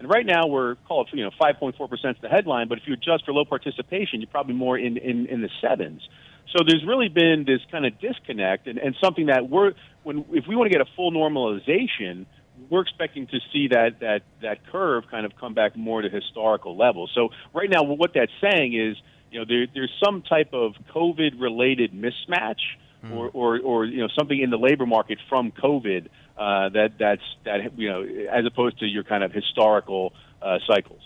And 0.05 0.13
right 0.13 0.27
now 0.27 0.47
we're 0.47 0.75
called, 0.87 1.09
you 1.15 1.25
know, 1.25 1.31
5.4% 1.41 2.11
is 2.11 2.17
the 2.21 2.29
headline, 2.29 2.69
but 2.69 2.77
if 2.77 2.85
you 2.87 2.93
adjust 2.93 3.25
for 3.25 3.33
low 3.33 3.47
participation, 3.47 4.21
you're 4.21 4.29
probably 4.29 4.53
more 4.53 4.77
in, 4.77 4.99
in, 4.99 5.25
in 5.25 5.41
the 5.41 5.49
sevens. 5.63 6.07
So 6.55 6.63
there's 6.63 6.85
really 6.87 7.09
been 7.09 7.45
this 7.47 7.61
kind 7.71 7.87
of 7.87 7.99
disconnect, 7.99 8.67
and, 8.67 8.79
and 8.79 8.95
something 9.03 9.27
that 9.27 9.49
we're 9.49 9.73
when 10.03 10.27
if 10.31 10.45
we 10.47 10.57
want 10.57 10.71
to 10.71 10.79
get 10.79 10.87
a 10.87 10.91
full 10.95 11.11
normalization, 11.11 12.27
we're 12.69 12.83
expecting 12.83 13.27
to 13.29 13.39
see 13.51 13.69
that 13.69 14.01
that 14.01 14.25
that 14.43 14.71
curve 14.71 15.05
kind 15.11 15.25
of 15.25 15.33
come 15.41 15.55
back 15.55 15.75
more 15.75 16.03
to 16.03 16.11
historical 16.11 16.77
levels. 16.77 17.11
So 17.15 17.31
right 17.55 17.71
now, 17.71 17.83
what 17.83 18.13
that's 18.15 18.31
saying 18.43 18.75
is, 18.75 18.99
you 19.33 19.39
know, 19.39 19.47
there, 19.49 19.67
there's 19.73 19.93
some 20.05 20.21
type 20.21 20.53
of 20.53 20.75
COVID-related 20.95 21.95
mismatch, 21.95 22.61
mm. 23.03 23.17
or, 23.17 23.31
or 23.33 23.59
or 23.61 23.85
you 23.87 24.03
know 24.03 24.09
something 24.17 24.39
in 24.39 24.51
the 24.51 24.59
labor 24.59 24.85
market 24.85 25.19
from 25.31 25.51
COVID 25.51 26.09
uh, 26.37 26.69
that 26.71 26.93
that's 26.99 27.23
that 27.45 27.79
you 27.79 27.88
know 27.88 28.03
as 28.03 28.45
opposed 28.47 28.79
to 28.81 28.87
your 28.87 29.05
kind 29.05 29.23
of 29.23 29.33
historical 29.33 30.12
uh, 30.43 30.59
cycles. 30.67 31.00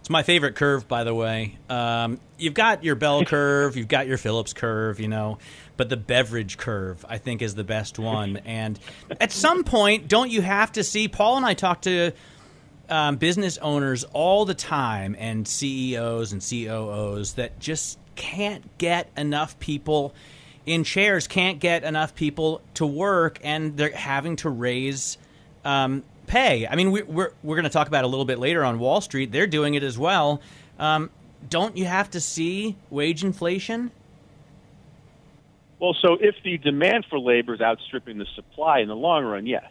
It's 0.00 0.10
my 0.10 0.24
favorite 0.24 0.56
curve, 0.56 0.88
by 0.88 1.04
the 1.04 1.14
way. 1.14 1.58
Um, 1.70 2.18
you've 2.36 2.54
got 2.54 2.82
your 2.82 2.96
bell 2.96 3.24
curve, 3.26 3.76
you've 3.76 3.86
got 3.86 4.08
your 4.08 4.18
Phillips 4.18 4.52
curve, 4.52 4.98
you 4.98 5.06
know, 5.06 5.38
but 5.76 5.88
the 5.88 5.96
Beveridge 5.96 6.58
curve, 6.58 7.06
I 7.08 7.18
think, 7.18 7.40
is 7.40 7.54
the 7.54 7.64
best 7.64 8.00
one. 8.00 8.40
And 8.44 8.80
at 9.20 9.30
some 9.30 9.62
point, 9.62 10.08
don't 10.08 10.28
you 10.28 10.42
have 10.42 10.72
to 10.72 10.82
see? 10.82 11.06
Paul 11.06 11.36
and 11.36 11.46
I 11.46 11.54
talk 11.54 11.82
to 11.82 12.10
um, 12.88 13.16
business 13.16 13.58
owners 13.58 14.02
all 14.12 14.44
the 14.44 14.54
time 14.54 15.14
and 15.18 15.46
CEOs 15.46 16.32
and 16.32 16.42
COOs 16.42 17.34
that 17.34 17.60
just 17.60 17.98
can't 18.16 18.76
get 18.78 19.08
enough 19.16 19.58
people 19.60 20.14
in 20.66 20.84
chairs, 20.84 21.26
can't 21.26 21.58
get 21.58 21.84
enough 21.84 22.14
people 22.14 22.62
to 22.74 22.86
work, 22.86 23.38
and 23.42 23.76
they're 23.76 23.90
having 23.90 24.36
to 24.36 24.50
raise 24.50 25.18
um, 25.64 26.02
pay. 26.26 26.66
I 26.66 26.76
mean, 26.76 26.90
we, 26.90 27.02
we're 27.02 27.32
we're 27.42 27.56
going 27.56 27.64
to 27.64 27.70
talk 27.70 27.88
about 27.88 28.04
a 28.04 28.08
little 28.08 28.24
bit 28.24 28.38
later 28.38 28.64
on 28.64 28.78
Wall 28.78 29.00
Street. 29.00 29.32
They're 29.32 29.46
doing 29.46 29.74
it 29.74 29.82
as 29.82 29.98
well. 29.98 30.40
Um, 30.78 31.10
don't 31.48 31.76
you 31.76 31.84
have 31.84 32.10
to 32.10 32.20
see 32.20 32.76
wage 32.90 33.24
inflation? 33.24 33.90
Well, 35.78 35.96
so 36.00 36.16
if 36.20 36.36
the 36.44 36.58
demand 36.58 37.06
for 37.10 37.18
labor 37.18 37.54
is 37.54 37.60
outstripping 37.60 38.18
the 38.18 38.26
supply 38.36 38.80
in 38.80 38.88
the 38.88 38.94
long 38.96 39.24
run, 39.24 39.46
yes, 39.46 39.70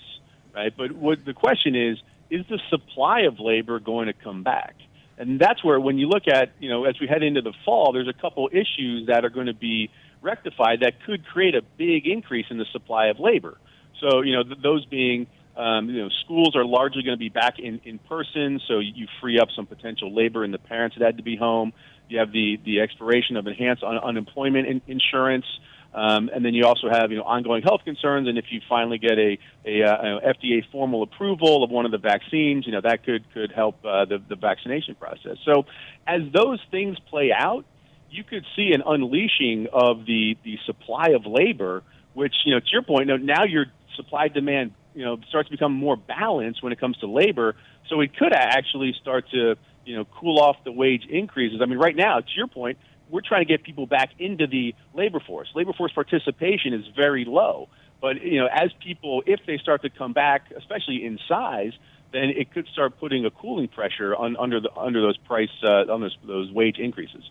right. 0.53 0.73
But 0.75 0.91
what 0.91 1.23
the 1.23 1.33
question 1.33 1.75
is, 1.75 1.97
is 2.29 2.45
the 2.49 2.59
supply 2.69 3.21
of 3.21 3.39
labor 3.39 3.79
going 3.79 4.07
to 4.07 4.13
come 4.13 4.43
back? 4.43 4.75
And 5.17 5.39
that's 5.39 5.63
where, 5.63 5.79
when 5.79 5.97
you 5.97 6.09
look 6.09 6.27
at, 6.27 6.51
you 6.59 6.67
know, 6.67 6.85
as 6.85 6.99
we 6.99 7.07
head 7.07 7.21
into 7.23 7.41
the 7.41 7.53
fall, 7.63 7.93
there's 7.93 8.07
a 8.07 8.13
couple 8.13 8.49
issues 8.51 9.07
that 9.07 9.23
are 9.23 9.29
going 9.29 9.45
to 9.45 9.53
be 9.53 9.89
rectified 10.21 10.81
that 10.81 11.03
could 11.05 11.25
create 11.25 11.55
a 11.55 11.61
big 11.77 12.07
increase 12.07 12.45
in 12.49 12.57
the 12.57 12.65
supply 12.71 13.07
of 13.07 13.19
labor. 13.19 13.57
So, 13.99 14.21
you 14.21 14.33
know, 14.33 14.43
th- 14.43 14.61
those 14.61 14.85
being 14.85 15.27
um, 15.55 15.89
you 15.89 16.01
know, 16.01 16.09
schools 16.23 16.55
are 16.55 16.65
largely 16.65 17.03
going 17.03 17.15
to 17.15 17.19
be 17.19 17.29
back 17.29 17.59
in, 17.59 17.81
in 17.83 17.99
person, 17.99 18.61
so 18.67 18.79
you 18.79 19.07
free 19.19 19.39
up 19.39 19.49
some 19.55 19.65
potential 19.65 20.13
labor 20.13 20.45
in 20.45 20.51
the 20.51 20.57
parents 20.57 20.95
that 20.97 21.05
had 21.05 21.17
to 21.17 21.23
be 21.23 21.35
home. 21.35 21.73
You 22.07 22.19
have 22.19 22.31
the, 22.31 22.59
the 22.63 22.79
expiration 22.79 23.35
of 23.37 23.47
enhanced 23.47 23.83
un- 23.83 23.97
unemployment 23.97 24.67
in- 24.67 24.81
insurance. 24.87 25.45
Um, 25.93 26.29
and 26.33 26.45
then 26.45 26.53
you 26.53 26.65
also 26.65 26.89
have 26.89 27.11
you 27.11 27.17
know 27.17 27.23
ongoing 27.23 27.63
health 27.63 27.81
concerns, 27.83 28.29
and 28.29 28.37
if 28.37 28.45
you 28.49 28.61
finally 28.69 28.97
get 28.97 29.19
a, 29.19 29.37
a, 29.65 29.83
uh, 29.83 30.33
FDA 30.33 30.63
formal 30.71 31.03
approval 31.03 31.65
of 31.65 31.69
one 31.69 31.83
of 31.83 31.91
the 31.91 31.97
vaccines, 31.97 32.65
you 32.65 32.71
know 32.71 32.79
that 32.79 33.03
could 33.03 33.25
could 33.33 33.51
help 33.51 33.83
uh, 33.83 34.05
the 34.05 34.21
the 34.29 34.37
vaccination 34.37 34.95
process. 34.95 35.35
So 35.43 35.65
as 36.07 36.21
those 36.33 36.59
things 36.71 36.97
play 37.09 37.33
out, 37.37 37.65
you 38.11 38.23
could 38.23 38.45
see 38.55 38.71
an 38.73 38.83
unleashing 38.85 39.67
of 39.71 40.05
the 40.05 40.37
the 40.43 40.57
supply 40.65 41.09
of 41.15 41.25
labor, 41.25 41.83
which 42.13 42.33
you 42.45 42.53
know 42.53 42.59
to 42.59 42.69
your 42.71 42.81
point, 42.81 43.09
now 43.23 43.45
your 43.45 43.65
supply 43.95 44.27
demand 44.27 44.73
you 44.93 45.03
know 45.03 45.17
starts 45.29 45.49
to 45.49 45.51
become 45.51 45.73
more 45.73 45.95
balanced 45.95 46.61
when 46.61 46.73
it 46.73 46.79
comes 46.79 46.97
to 46.97 47.07
labor. 47.07 47.55
So 47.89 48.01
it 48.01 48.15
could 48.15 48.33
actually 48.33 48.93
start 49.01 49.29
to 49.31 49.55
you 49.85 49.95
know 49.95 50.05
cool 50.05 50.39
off 50.39 50.57
the 50.63 50.71
wage 50.71 51.05
increases. 51.09 51.59
I 51.61 51.65
mean, 51.65 51.79
right 51.79 51.95
now, 51.95 52.19
to 52.19 52.31
your 52.35 52.47
point, 52.47 52.77
we're 53.09 53.21
trying 53.21 53.41
to 53.41 53.51
get 53.51 53.63
people 53.63 53.85
back 53.85 54.11
into 54.19 54.47
the 54.47 54.75
labor 54.93 55.19
force. 55.19 55.49
Labor 55.55 55.73
force 55.73 55.91
participation 55.93 56.73
is 56.73 56.85
very 56.95 57.25
low. 57.25 57.69
But 58.01 58.21
you 58.21 58.39
know, 58.39 58.47
as 58.51 58.71
people, 58.83 59.23
if 59.25 59.39
they 59.45 59.57
start 59.57 59.83
to 59.83 59.89
come 59.89 60.13
back, 60.13 60.51
especially 60.57 61.05
in 61.05 61.19
size, 61.27 61.73
then 62.11 62.29
it 62.35 62.51
could 62.51 62.67
start 62.73 62.99
putting 62.99 63.25
a 63.25 63.31
cooling 63.31 63.67
pressure 63.67 64.15
on 64.15 64.35
under 64.37 64.59
the 64.59 64.69
under 64.75 65.01
those 65.01 65.17
price 65.17 65.49
uh, 65.63 65.91
on 65.91 66.01
those 66.01 66.17
those 66.25 66.51
wage 66.51 66.77
increases. 66.77 67.23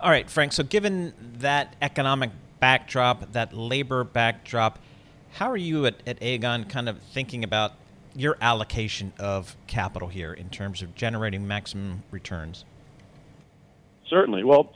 All 0.00 0.10
right, 0.10 0.28
Frank. 0.28 0.52
So 0.52 0.62
given 0.62 1.14
that 1.38 1.76
economic 1.80 2.30
backdrop, 2.60 3.32
that 3.32 3.52
labor 3.52 4.04
backdrop, 4.04 4.78
how 5.32 5.50
are 5.50 5.56
you 5.56 5.86
at, 5.86 5.96
at 6.06 6.20
Aegon 6.20 6.68
kind 6.68 6.88
of 6.88 7.00
thinking 7.00 7.44
about 7.44 7.72
your 8.14 8.36
allocation 8.40 9.12
of 9.18 9.56
capital 9.66 10.08
here 10.08 10.32
in 10.32 10.48
terms 10.48 10.82
of 10.82 10.94
generating 10.94 11.46
maximum 11.46 12.02
returns? 12.10 12.64
Certainly. 14.08 14.44
Well, 14.44 14.72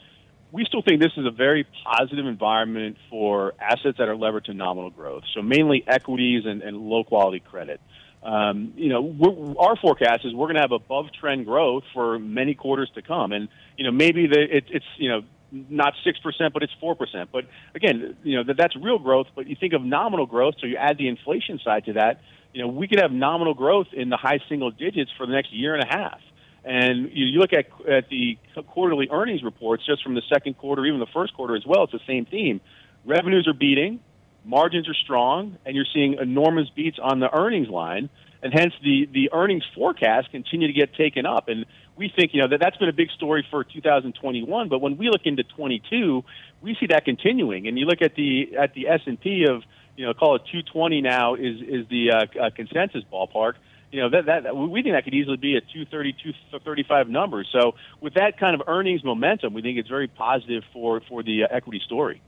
we 0.51 0.65
still 0.65 0.81
think 0.81 1.01
this 1.01 1.11
is 1.15 1.25
a 1.25 1.31
very 1.31 1.67
positive 1.85 2.25
environment 2.25 2.97
for 3.09 3.53
assets 3.59 3.97
that 3.99 4.09
are 4.09 4.15
levered 4.15 4.45
to 4.45 4.53
nominal 4.53 4.89
growth. 4.89 5.23
So 5.33 5.41
mainly 5.41 5.83
equities 5.87 6.43
and, 6.45 6.61
and 6.61 6.77
low 6.77 7.03
quality 7.03 7.39
credit. 7.39 7.79
Um, 8.21 8.73
you 8.75 8.89
know, 8.89 9.55
our 9.57 9.77
forecast 9.77 10.25
is 10.25 10.33
we're 10.33 10.47
going 10.47 10.55
to 10.55 10.61
have 10.61 10.73
above 10.73 11.05
trend 11.19 11.45
growth 11.45 11.83
for 11.93 12.19
many 12.19 12.53
quarters 12.53 12.91
to 12.95 13.01
come, 13.01 13.31
and 13.31 13.47
you 13.77 13.85
know 13.85 13.91
maybe 13.91 14.27
the, 14.27 14.57
it, 14.57 14.65
it's 14.69 14.85
you 14.97 15.09
know 15.09 15.21
not 15.51 15.93
six 16.03 16.19
percent, 16.19 16.53
but 16.53 16.61
it's 16.61 16.73
four 16.81 16.95
percent. 16.95 17.29
But 17.31 17.45
again, 17.73 18.17
you 18.23 18.35
know 18.35 18.43
that 18.43 18.57
that's 18.57 18.75
real 18.75 18.99
growth. 18.99 19.27
But 19.35 19.47
you 19.47 19.55
think 19.57 19.73
of 19.73 19.81
nominal 19.81 20.25
growth, 20.25 20.55
so 20.59 20.67
you 20.67 20.75
add 20.75 20.97
the 20.97 21.07
inflation 21.07 21.59
side 21.63 21.85
to 21.85 21.93
that. 21.93 22.21
You 22.53 22.61
know, 22.63 22.67
we 22.67 22.87
could 22.87 22.99
have 22.99 23.11
nominal 23.11 23.53
growth 23.53 23.87
in 23.93 24.09
the 24.09 24.17
high 24.17 24.39
single 24.49 24.71
digits 24.71 25.11
for 25.17 25.25
the 25.25 25.31
next 25.31 25.53
year 25.53 25.75
and 25.75 25.83
a 25.83 25.87
half. 25.87 26.19
And 26.65 27.09
you, 27.13 27.25
you 27.25 27.39
look 27.39 27.53
at 27.53 27.67
at 27.87 28.09
the 28.09 28.37
quarterly 28.67 29.07
earnings 29.09 29.43
reports, 29.43 29.85
just 29.85 30.03
from 30.03 30.15
the 30.15 30.23
second 30.27 30.57
quarter, 30.57 30.85
even 30.85 30.99
the 30.99 31.07
first 31.13 31.33
quarter 31.33 31.55
as 31.55 31.65
well. 31.65 31.83
It's 31.83 31.93
the 31.93 31.99
same 32.05 32.25
theme. 32.25 32.59
Revenues 33.05 33.47
are 33.47 33.53
beating, 33.53 34.01
margins 34.45 34.87
are 34.89 34.95
strong, 34.95 35.57
and 35.65 35.75
you're 35.75 35.87
seeing 35.93 36.15
enormous 36.19 36.69
beats 36.75 36.97
on 37.01 37.19
the 37.19 37.33
earnings 37.35 37.69
line 37.69 38.09
and 38.41 38.53
hence 38.53 38.73
the 38.83 39.07
the 39.13 39.29
earnings 39.33 39.63
forecast 39.75 40.31
continue 40.31 40.67
to 40.67 40.73
get 40.73 40.95
taken 40.95 41.25
up. 41.25 41.47
And 41.47 41.65
we 41.95 42.11
think 42.13 42.33
you 42.33 42.41
know 42.41 42.47
that 42.47 42.59
that's 42.59 42.77
been 42.77 42.89
a 42.89 42.93
big 42.93 43.09
story 43.11 43.45
for 43.49 43.63
2021. 43.63 44.69
But 44.69 44.79
when 44.79 44.97
we 44.97 45.09
look 45.09 45.21
into 45.25 45.43
22, 45.43 46.23
we 46.61 46.75
see 46.79 46.87
that 46.87 47.05
continuing. 47.05 47.67
And 47.67 47.77
you 47.77 47.85
look 47.85 48.01
at 48.01 48.15
the 48.15 48.57
at 48.57 48.73
the 48.73 48.87
S 48.87 49.01
and 49.05 49.19
P 49.19 49.45
of 49.49 49.63
you 49.95 50.05
know 50.05 50.13
call 50.13 50.35
it 50.35 50.43
220 50.51 51.01
now 51.01 51.35
is 51.35 51.61
is 51.61 51.87
the 51.89 52.11
uh, 52.11 52.45
uh, 52.45 52.49
consensus 52.55 53.03
ballpark. 53.11 53.53
You 53.91 54.01
know 54.01 54.09
that 54.11 54.43
that 54.43 54.55
we 54.55 54.83
think 54.83 54.95
that 54.95 55.03
could 55.03 55.15
easily 55.15 55.37
be 55.37 55.57
a 55.57 55.61
230 55.61 56.13
235 56.13 57.09
number. 57.09 57.43
So 57.51 57.73
with 57.99 58.13
that 58.13 58.39
kind 58.39 58.59
of 58.59 58.67
earnings 58.67 59.03
momentum, 59.03 59.53
we 59.53 59.61
think 59.61 59.77
it's 59.77 59.89
very 59.89 60.07
positive 60.07 60.63
for 60.71 61.01
for 61.09 61.23
the 61.23 61.43
uh, 61.43 61.47
equity 61.51 61.81
story. 61.85 62.21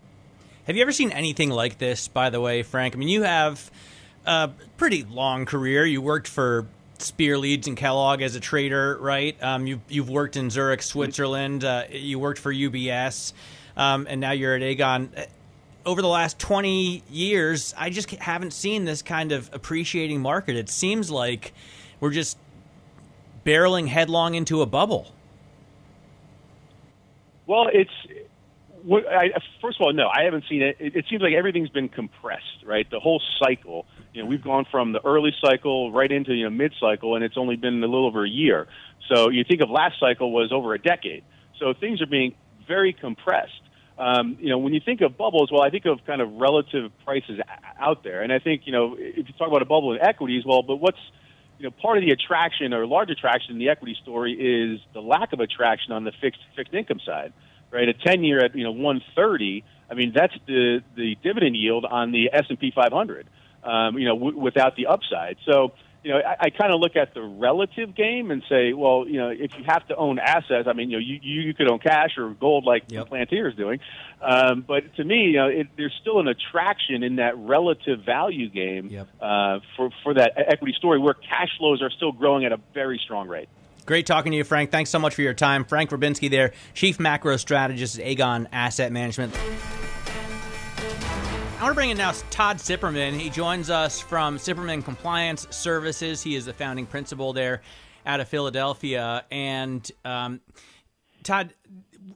Have 0.67 0.75
you 0.75 0.83
ever 0.83 0.91
seen 0.91 1.11
anything 1.11 1.49
like 1.49 1.79
this? 1.79 2.07
By 2.07 2.29
the 2.29 2.39
way, 2.39 2.61
Frank, 2.61 2.95
I 2.95 2.99
mean 2.99 3.09
you 3.09 3.23
have 3.23 3.71
a 4.25 4.51
pretty 4.77 5.03
long 5.03 5.45
career. 5.45 5.85
You 5.85 6.01
worked 6.01 6.27
for 6.27 6.67
Spear 6.99 7.37
Leeds 7.37 7.67
and 7.67 7.75
Kellogg 7.75 8.21
as 8.21 8.35
a 8.35 8.39
trader, 8.39 8.97
right? 9.01 9.35
Um, 9.41 9.65
you've 9.65 9.81
you've 9.89 10.09
worked 10.09 10.37
in 10.37 10.51
Zurich, 10.51 10.83
Switzerland. 10.83 11.63
Uh, 11.63 11.85
you 11.89 12.19
worked 12.19 12.39
for 12.39 12.53
UBS, 12.53 13.33
um, 13.75 14.05
and 14.07 14.21
now 14.21 14.31
you're 14.31 14.55
at 14.55 14.61
Aegon. 14.61 15.17
Uh, 15.17 15.25
over 15.83 16.03
the 16.03 16.07
last 16.07 16.37
20 16.37 17.01
years, 17.09 17.73
I 17.75 17.89
just 17.89 18.11
haven't 18.11 18.53
seen 18.53 18.85
this 18.85 19.01
kind 19.01 19.31
of 19.31 19.49
appreciating 19.51 20.21
market. 20.21 20.55
It 20.55 20.69
seems 20.69 21.09
like 21.09 21.53
we're 21.99 22.11
just 22.11 22.37
barreling 23.43 23.87
headlong 23.87 24.35
into 24.35 24.61
a 24.61 24.67
bubble. 24.67 25.11
Well, 27.47 27.67
it's 27.73 27.91
what, 28.83 29.05
I, 29.07 29.29
first 29.61 29.79
of 29.79 29.85
all, 29.85 29.93
no, 29.93 30.07
I 30.07 30.23
haven't 30.23 30.45
seen 30.49 30.61
it. 30.61 30.77
it. 30.79 30.95
It 30.95 31.05
seems 31.09 31.21
like 31.21 31.33
everything's 31.33 31.69
been 31.69 31.89
compressed, 31.89 32.63
right? 32.65 32.89
The 32.89 32.99
whole 32.99 33.21
cycle. 33.39 33.85
You 34.13 34.23
know, 34.23 34.29
we've 34.29 34.43
gone 34.43 34.65
from 34.69 34.91
the 34.91 35.05
early 35.05 35.31
cycle 35.43 35.91
right 35.91 36.11
into 36.11 36.33
you 36.33 36.45
know 36.45 36.49
mid 36.49 36.73
cycle, 36.79 37.15
and 37.15 37.23
it's 37.23 37.37
only 37.37 37.55
been 37.55 37.83
a 37.83 37.87
little 37.87 38.07
over 38.07 38.25
a 38.25 38.29
year. 38.29 38.67
So 39.13 39.29
you 39.29 39.43
think 39.43 39.61
of 39.61 39.69
last 39.69 39.99
cycle 39.99 40.31
was 40.31 40.51
over 40.51 40.73
a 40.73 40.79
decade. 40.79 41.23
So 41.59 41.73
things 41.73 42.01
are 42.01 42.07
being 42.07 42.35
very 42.67 42.93
compressed. 42.93 43.61
um, 44.01 44.37
you 44.39 44.49
know, 44.49 44.57
when 44.57 44.73
you 44.73 44.81
think 44.83 45.01
of 45.01 45.15
bubbles, 45.15 45.51
well, 45.51 45.61
I 45.61 45.69
think 45.69 45.85
of 45.85 45.99
kind 46.07 46.21
of 46.21 46.33
relative 46.33 46.91
prices 47.05 47.39
out 47.79 48.03
there, 48.03 48.23
and 48.23 48.33
I 48.33 48.39
think 48.39 48.63
you 48.65 48.71
know, 48.71 48.95
if 48.97 49.27
you 49.27 49.33
talk 49.37 49.47
about 49.47 49.61
a 49.61 49.65
bubble 49.65 49.93
in 49.93 50.01
equities, 50.01 50.43
well, 50.45 50.63
but 50.63 50.77
what's 50.77 50.97
you 51.59 51.65
know, 51.65 51.71
part 51.79 51.99
of 51.99 52.03
the 52.03 52.09
attraction 52.09 52.73
or 52.73 52.87
large 52.87 53.11
attraction 53.11 53.51
in 53.51 53.59
the 53.59 53.69
equity 53.69 53.95
story 54.01 54.33
is 54.33 54.79
the 54.93 55.01
lack 55.01 55.33
of 55.33 55.39
attraction 55.39 55.93
on 55.93 56.03
the 56.03 56.11
fixed 56.19 56.41
fixed 56.55 56.73
income 56.73 56.99
side, 57.05 57.31
right? 57.71 57.87
A 57.87 57.93
ten 57.93 58.23
year 58.23 58.43
at 58.43 58.55
you 58.55 58.63
know 58.63 58.71
130. 58.71 59.63
I 59.89 59.93
mean, 59.93 60.13
that's 60.15 60.33
the 60.47 60.81
the 60.95 61.15
dividend 61.23 61.55
yield 61.55 61.85
on 61.85 62.11
the 62.11 62.29
S 62.31 62.45
and 62.49 62.59
P 62.59 62.71
500. 62.73 63.27
Um, 63.63 63.97
you 63.97 64.05
know, 64.05 64.15
w- 64.15 64.37
without 64.37 64.75
the 64.75 64.87
upside. 64.87 65.37
So 65.45 65.73
you 66.03 66.11
know, 66.11 66.17
I, 66.17 66.45
I 66.45 66.49
kind 66.49 66.73
of 66.73 66.79
look 66.79 66.95
at 66.95 67.13
the 67.13 67.21
relative 67.21 67.95
game 67.95 68.31
and 68.31 68.41
say, 68.49 68.73
well, 68.73 69.07
you 69.07 69.19
know, 69.19 69.29
if 69.29 69.51
you 69.57 69.63
have 69.65 69.87
to 69.89 69.95
own 69.95 70.17
assets, 70.19 70.67
I 70.67 70.73
mean, 70.73 70.89
you 70.89 70.97
know, 70.97 71.03
you, 71.05 71.19
you 71.21 71.53
could 71.53 71.69
own 71.69 71.79
cash 71.79 72.17
or 72.17 72.31
gold 72.31 72.65
like 72.65 72.83
yep. 72.87 73.09
Palantir 73.09 73.49
is 73.49 73.55
doing. 73.55 73.79
Um, 74.21 74.63
but 74.67 74.95
to 74.95 75.03
me, 75.03 75.25
you 75.25 75.37
know, 75.37 75.47
it, 75.47 75.67
there's 75.77 75.93
still 76.01 76.19
an 76.19 76.27
attraction 76.27 77.03
in 77.03 77.17
that 77.17 77.37
relative 77.37 78.03
value 78.03 78.49
game 78.49 78.87
yep. 78.87 79.07
uh, 79.21 79.59
for, 79.77 79.91
for 80.03 80.13
that 80.15 80.33
equity 80.37 80.73
story 80.77 80.99
where 80.99 81.13
cash 81.13 81.49
flows 81.57 81.81
are 81.81 81.91
still 81.91 82.11
growing 82.11 82.45
at 82.45 82.51
a 82.51 82.59
very 82.73 82.99
strong 83.03 83.27
rate. 83.27 83.49
Great 83.85 84.05
talking 84.05 84.31
to 84.31 84.37
you, 84.37 84.43
Frank. 84.43 84.71
Thanks 84.71 84.89
so 84.89 84.99
much 84.99 85.15
for 85.15 85.21
your 85.21 85.33
time. 85.33 85.65
Frank 85.65 85.89
Rybinski 85.89 86.29
there, 86.29 86.53
Chief 86.73 86.99
Macro 86.99 87.37
Strategist 87.37 87.99
at 87.99 88.05
Aegon 88.05 88.47
Asset 88.51 88.91
Management. 88.91 89.35
I 91.61 91.63
want 91.63 91.71
to 91.71 91.75
bring 91.75 91.89
in 91.91 91.97
now 91.97 92.13
Todd 92.31 92.57
Cipperman. 92.57 93.13
He 93.13 93.29
joins 93.29 93.69
us 93.69 94.01
from 94.01 94.37
Cipperman 94.37 94.83
Compliance 94.83 95.47
Services. 95.51 96.21
He 96.21 96.35
is 96.35 96.45
the 96.45 96.53
founding 96.53 96.87
principal 96.87 97.33
there 97.33 97.61
out 98.05 98.19
of 98.19 98.27
Philadelphia. 98.27 99.25
And 99.29 99.89
um, 100.03 100.41
Todd, 101.23 101.53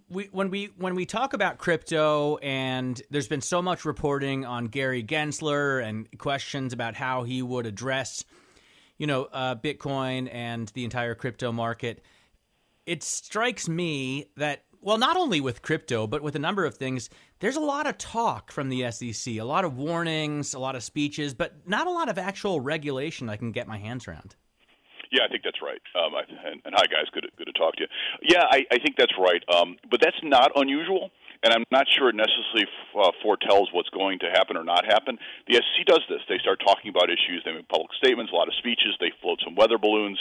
we, 0.10 0.30
when 0.32 0.50
we 0.50 0.72
when 0.78 0.96
we 0.96 1.06
talk 1.06 1.34
about 1.34 1.60
crypto, 1.60 2.38
and 2.38 3.00
there's 3.12 3.28
been 3.28 3.42
so 3.42 3.62
much 3.62 3.86
reporting 3.86 4.46
on 4.46 4.66
Gary 4.66 5.04
Gensler 5.04 5.84
and 5.84 6.08
questions 6.18 6.74
about 6.74 6.96
how 6.96 7.24
he 7.24 7.42
would 7.42 7.66
address, 7.68 8.24
you 8.98 9.08
know, 9.08 9.26
uh, 9.32 9.56
Bitcoin 9.56 10.30
and 10.34 10.70
the 10.70 10.84
entire 10.84 11.16
crypto 11.16 11.52
market. 11.52 12.04
It 12.86 13.04
strikes 13.04 13.68
me 13.68 14.28
that 14.38 14.64
well, 14.86 15.00
not 15.00 15.18
only 15.18 15.42
with 15.42 15.64
crypto, 15.64 16.06
but 16.06 16.22
with 16.22 16.36
a 16.36 16.40
number 16.40 16.64
of 16.64 16.78
things, 16.78 17.10
there's 17.40 17.56
a 17.56 17.60
lot 17.60 17.88
of 17.88 17.98
talk 17.98 18.52
from 18.52 18.70
the 18.70 18.92
SEC, 18.92 19.34
a 19.34 19.42
lot 19.42 19.66
of 19.66 19.78
warnings, 19.78 20.54
a 20.54 20.60
lot 20.60 20.76
of 20.76 20.84
speeches, 20.84 21.34
but 21.34 21.68
not 21.68 21.88
a 21.88 21.90
lot 21.90 22.08
of 22.08 22.20
actual 22.20 22.62
regulation 22.62 23.28
I 23.28 23.36
can 23.36 23.52
get 23.52 23.68
my 23.68 23.80
hands 23.80 24.08
around. 24.08 24.36
Yeah, 25.12 25.24
I 25.26 25.28
think 25.28 25.42
that's 25.44 25.58
right. 25.60 25.82
Um, 25.96 26.14
I, 26.14 26.22
and, 26.52 26.62
and 26.66 26.76
hi, 26.78 26.86
guys. 26.86 27.10
Good, 27.12 27.26
good 27.36 27.46
to 27.46 27.54
talk 27.54 27.76
to 27.78 27.82
you. 27.82 27.88
Yeah, 28.22 28.44
I, 28.52 28.62
I 28.72 28.78
think 28.78 28.96
that's 28.96 29.14
right. 29.18 29.42
Um, 29.56 29.78
but 29.90 30.02
that's 30.02 30.18
not 30.22 30.52
unusual 30.56 31.10
and 31.46 31.54
I'm 31.54 31.64
not 31.70 31.86
sure 31.88 32.10
it 32.10 32.18
necessarily 32.18 32.66
uh, 32.98 33.14
foretells 33.22 33.70
what's 33.72 33.90
going 33.94 34.18
to 34.26 34.34
happen 34.34 34.58
or 34.58 34.66
not 34.66 34.84
happen. 34.84 35.20
The 35.48 35.62
SEC 35.62 35.86
does 35.86 36.02
this. 36.10 36.26
They 36.28 36.42
start 36.42 36.60
talking 36.66 36.90
about 36.90 37.14
issues. 37.14 37.46
They 37.46 37.54
make 37.54 37.70
public 37.70 37.94
statements, 38.02 38.34
a 38.34 38.36
lot 38.36 38.48
of 38.50 38.56
speeches. 38.58 38.98
They 39.00 39.14
float 39.22 39.40
some 39.46 39.54
weather 39.54 39.78
balloons 39.78 40.18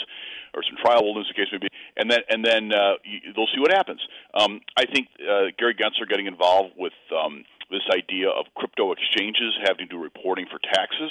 or 0.53 0.61
some 0.61 0.77
trial 0.77 1.01
balloons, 1.01 1.27
the 1.27 1.33
case 1.33 1.49
may 1.51 1.57
be, 1.57 1.67
and 1.97 2.09
then 2.11 2.21
and 2.29 2.45
then 2.45 2.71
uh, 2.71 3.01
you, 3.03 3.33
they'll 3.33 3.49
see 3.49 3.59
what 3.59 3.73
happens. 3.73 4.05
Um, 4.37 4.61
I 4.77 4.85
think 4.85 5.09
uh, 5.17 5.49
Gary 5.57 5.73
Gensler 5.73 6.07
getting 6.07 6.27
involved 6.27 6.77
with 6.77 6.93
um, 7.09 7.43
this 7.73 7.83
idea 7.89 8.29
of 8.29 8.45
crypto 8.53 8.93
exchanges 8.93 9.57
having 9.65 9.89
to 9.89 9.97
do 9.97 9.97
reporting 9.97 10.45
for 10.45 10.59
taxes 10.61 11.09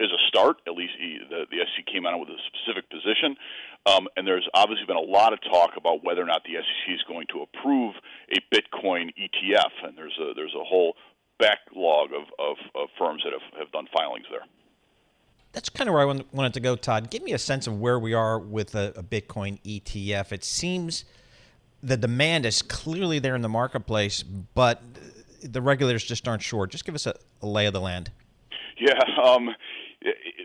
is 0.00 0.10
a 0.10 0.20
start. 0.28 0.56
At 0.66 0.74
least 0.74 0.94
he, 0.98 1.18
the, 1.28 1.44
the 1.50 1.58
SEC 1.60 1.86
came 1.86 2.06
out 2.06 2.18
with 2.18 2.30
a 2.30 2.40
specific 2.48 2.90
position. 2.90 3.36
Um, 3.86 4.08
and 4.16 4.26
there's 4.26 4.48
obviously 4.54 4.86
been 4.86 4.96
a 4.96 5.00
lot 5.00 5.32
of 5.32 5.40
talk 5.42 5.76
about 5.76 6.04
whether 6.04 6.22
or 6.22 6.26
not 6.26 6.42
the 6.44 6.54
SEC 6.56 6.94
is 6.94 7.02
going 7.06 7.26
to 7.32 7.42
approve 7.42 7.94
a 8.32 8.40
Bitcoin 8.54 9.12
ETF. 9.14 9.72
And 9.84 9.96
there's 9.96 10.18
a, 10.20 10.34
there's 10.34 10.54
a 10.54 10.64
whole 10.64 10.96
backlog 11.38 12.10
of, 12.12 12.26
of, 12.38 12.56
of 12.74 12.88
firms 12.98 13.22
that 13.24 13.32
have, 13.32 13.58
have 13.58 13.72
done 13.72 13.86
filings 13.92 14.26
there. 14.30 14.44
That's 15.52 15.68
kind 15.68 15.88
of 15.88 15.94
where 15.94 16.02
I 16.02 16.22
wanted 16.32 16.54
to 16.54 16.60
go, 16.60 16.76
Todd. 16.76 17.10
Give 17.10 17.22
me 17.22 17.32
a 17.32 17.38
sense 17.38 17.66
of 17.66 17.80
where 17.80 17.98
we 17.98 18.14
are 18.14 18.38
with 18.38 18.74
a, 18.74 18.92
a 18.96 19.02
Bitcoin 19.02 19.60
ETF. 19.62 20.32
It 20.32 20.44
seems 20.44 21.04
the 21.82 21.96
demand 21.96 22.46
is 22.46 22.62
clearly 22.62 23.18
there 23.18 23.34
in 23.34 23.42
the 23.42 23.48
marketplace, 23.48 24.22
but 24.22 24.82
the 25.42 25.60
regulators 25.60 26.04
just 26.04 26.28
aren't 26.28 26.42
sure. 26.42 26.66
Just 26.66 26.84
give 26.84 26.94
us 26.94 27.06
a, 27.06 27.14
a 27.42 27.46
lay 27.46 27.66
of 27.66 27.72
the 27.72 27.80
land. 27.80 28.10
Yeah. 28.78 28.98
Um, 29.20 29.50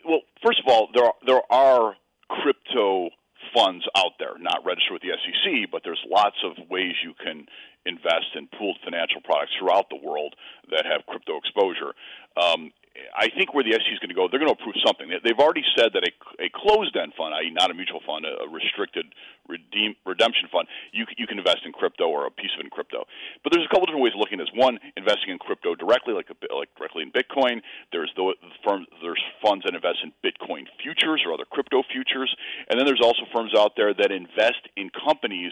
well, 0.06 0.22
first 0.46 0.60
of 0.60 0.66
all, 0.68 0.90
there 0.94 1.06
are, 1.06 1.16
there 1.26 1.42
are 1.52 1.96
crypto 2.30 3.10
funds 3.56 3.86
out 3.96 4.14
there, 4.20 4.38
not 4.40 4.66
registered 4.66 4.94
with 4.94 5.02
the 5.02 5.14
SEC, 5.16 5.72
but 5.72 5.82
there's 5.84 6.02
lots 6.10 6.36
of 6.44 6.58
ways 6.70 6.94
you 7.04 7.14
can 7.24 7.46
invest 7.86 8.34
in 8.36 8.48
pooled 8.58 8.78
financial 8.84 9.22
products 9.22 9.52
throughout 9.60 9.90
the 9.90 9.96
world 9.96 10.36
that 10.72 10.86
have 10.86 11.06
crypto 11.06 11.38
exposure. 11.38 11.94
Um, 12.36 12.72
I 13.16 13.28
think 13.28 13.54
where 13.54 13.64
the 13.64 13.76
SEC 13.76 13.92
is 13.92 14.00
going 14.00 14.12
to 14.12 14.16
go, 14.16 14.28
they're 14.32 14.40
going 14.40 14.52
to 14.52 14.56
approve 14.56 14.80
something. 14.80 15.12
They've 15.12 15.40
already 15.40 15.68
said 15.76 15.92
that 15.92 16.08
a, 16.08 16.12
a 16.40 16.50
closed-end 16.52 17.12
fund, 17.20 17.36
i.e., 17.36 17.52
not 17.52 17.72
a 17.72 17.76
mutual 17.76 18.00
fund, 18.08 18.24
a, 18.24 18.48
restricted 18.48 19.12
redeem, 19.52 19.96
redemption 20.08 20.48
fund, 20.48 20.68
you 20.96 21.04
you 21.20 21.28
can 21.28 21.38
invest 21.38 21.68
in 21.68 21.72
crypto 21.72 22.08
or 22.08 22.26
a 22.26 22.32
piece 22.32 22.52
of 22.56 22.64
it 22.64 22.66
in 22.66 22.72
crypto. 22.72 23.04
But 23.44 23.52
there's 23.52 23.68
a 23.68 23.72
couple 23.72 23.86
different 23.86 24.04
ways 24.04 24.16
of 24.16 24.24
looking 24.24 24.40
at 24.40 24.48
this. 24.48 24.56
One, 24.56 24.80
investing 24.96 25.36
in 25.36 25.40
crypto 25.40 25.76
directly, 25.76 26.16
like 26.16 26.32
a, 26.32 26.38
like 26.56 26.72
directly 26.80 27.04
in 27.04 27.12
Bitcoin. 27.12 27.60
There's 27.92 28.12
the 28.16 28.32
firms, 28.64 28.88
there's 29.04 29.22
funds 29.44 29.68
that 29.68 29.76
invest 29.76 30.00
in 30.00 30.16
Bitcoin 30.24 30.64
futures 30.80 31.24
or 31.28 31.36
other 31.36 31.46
crypto 31.46 31.84
futures, 31.92 32.32
and 32.70 32.80
then 32.80 32.88
there's 32.88 33.04
also 33.04 33.28
firms 33.36 33.52
out 33.52 33.76
there 33.76 33.94
that 33.94 34.12
invest 34.12 34.72
in 34.80 34.90
companies 34.90 35.52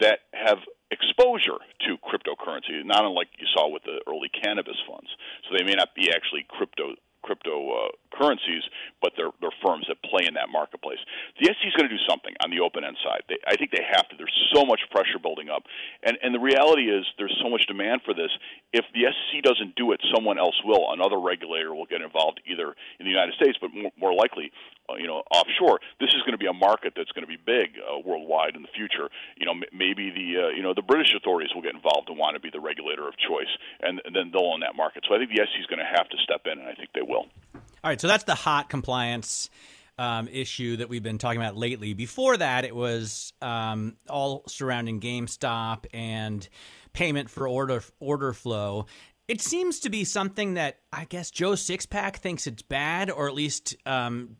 that 0.00 0.24
have 0.32 0.58
exposure 0.90 1.60
to 1.86 1.98
cryptocurrency, 2.00 2.84
not 2.84 3.04
unlike 3.04 3.28
you 3.38 3.46
saw 3.54 3.68
with 3.68 3.82
the 3.84 4.00
early 4.08 4.28
cannabis 4.28 4.76
funds. 4.88 5.08
So 5.48 5.56
they 5.56 5.64
may 5.64 5.74
not 5.74 5.94
be 5.94 6.10
actually 6.10 6.46
crypto 6.48 6.94
crypto 7.22 7.70
uh, 7.70 7.88
but 9.00 9.12
they're, 9.16 9.30
they're 9.40 9.54
firms 9.62 9.86
that 9.86 9.96
play 10.02 10.26
in 10.26 10.34
that 10.34 10.50
marketplace. 10.50 10.98
The 11.38 11.46
SEC 11.46 11.62
is 11.70 11.74
going 11.78 11.88
to 11.88 11.94
do 11.94 12.02
something 12.08 12.34
on 12.42 12.50
the 12.50 12.58
open 12.58 12.82
end 12.82 12.96
side. 12.98 13.22
They, 13.28 13.38
I 13.46 13.54
think 13.54 13.70
they 13.70 13.84
have 13.86 14.08
to. 14.10 14.16
There's 14.18 14.34
so 14.52 14.66
much 14.66 14.80
pressure 14.90 15.22
building 15.22 15.48
up, 15.48 15.62
and 16.02 16.18
and 16.22 16.34
the 16.34 16.42
reality 16.42 16.90
is 16.90 17.06
there's 17.16 17.34
so 17.38 17.48
much 17.48 17.62
demand 17.70 18.02
for 18.02 18.12
this. 18.14 18.30
If 18.72 18.84
the 18.90 19.06
SEC 19.06 19.42
doesn't 19.46 19.76
do 19.76 19.92
it, 19.92 20.00
someone 20.14 20.38
else 20.38 20.58
will. 20.64 20.90
Another 20.90 21.20
regulator 21.20 21.74
will 21.74 21.86
get 21.86 22.02
involved, 22.02 22.42
either 22.42 22.74
in 22.98 23.06
the 23.06 23.14
United 23.14 23.34
States, 23.38 23.56
but 23.60 23.70
more, 23.70 23.92
more 23.94 24.14
likely 24.14 24.50
you 24.96 25.06
know, 25.06 25.22
offshore. 25.30 25.80
This 26.00 26.10
is 26.14 26.22
going 26.22 26.32
to 26.32 26.38
be 26.38 26.46
a 26.46 26.52
market 26.52 26.94
that's 26.96 27.12
going 27.12 27.26
to 27.26 27.28
be 27.28 27.36
big 27.36 27.76
uh, 27.76 28.00
worldwide 28.04 28.56
in 28.56 28.62
the 28.62 28.72
future. 28.74 29.10
You 29.36 29.46
know, 29.46 29.52
m- 29.52 29.68
maybe 29.72 30.10
the 30.10 30.48
uh, 30.48 30.48
you 30.54 30.62
know 30.62 30.72
the 30.74 30.82
British 30.82 31.12
authorities 31.16 31.50
will 31.54 31.62
get 31.62 31.74
involved 31.74 32.08
and 32.08 32.18
want 32.18 32.34
to 32.36 32.40
be 32.40 32.50
the 32.50 32.60
regulator 32.60 33.06
of 33.06 33.14
choice, 33.18 33.50
and, 33.80 34.00
and 34.04 34.14
then 34.14 34.30
they'll 34.32 34.48
own 34.48 34.60
that 34.60 34.76
market. 34.76 35.04
So 35.08 35.14
I 35.14 35.18
think 35.18 35.30
the 35.30 35.44
SEC 35.44 35.60
is 35.60 35.66
going 35.66 35.80
to 35.80 35.90
have 35.90 36.08
to 36.08 36.16
step 36.24 36.42
in, 36.46 36.58
and 36.58 36.68
I 36.68 36.74
think 36.74 36.90
they 36.94 37.02
will. 37.02 37.26
All 37.54 37.90
right, 37.90 38.00
so 38.00 38.08
that's 38.08 38.24
the 38.24 38.34
hot 38.34 38.68
compliance. 38.68 39.50
Um, 40.00 40.28
issue 40.28 40.76
that 40.76 40.88
we've 40.88 41.02
been 41.02 41.18
talking 41.18 41.40
about 41.40 41.56
lately. 41.56 41.92
Before 41.92 42.36
that, 42.36 42.64
it 42.64 42.72
was 42.72 43.32
um, 43.42 43.96
all 44.08 44.44
surrounding 44.46 45.00
GameStop 45.00 45.86
and 45.92 46.48
payment 46.92 47.28
for 47.28 47.48
order 47.48 47.82
order 47.98 48.32
flow. 48.32 48.86
It 49.28 49.42
seems 49.42 49.80
to 49.80 49.90
be 49.90 50.04
something 50.04 50.54
that 50.54 50.78
I 50.92 51.04
guess 51.04 51.30
Joe 51.30 51.52
Sixpack 51.52 52.16
thinks 52.16 52.46
it's 52.46 52.62
bad, 52.62 53.10
or 53.10 53.28
at 53.28 53.34
least 53.34 53.76
um, 53.84 54.36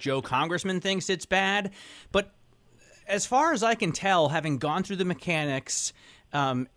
Joe 0.00 0.22
Congressman 0.22 0.80
thinks 0.80 1.08
it's 1.08 1.26
bad. 1.26 1.72
But 2.12 2.32
as 3.06 3.26
far 3.26 3.52
as 3.52 3.62
I 3.62 3.74
can 3.74 3.92
tell, 3.92 4.28
having 4.28 4.58
gone 4.58 4.82
through 4.82 4.96
the 4.96 5.04
mechanics 5.04 5.92
um, 6.32 6.68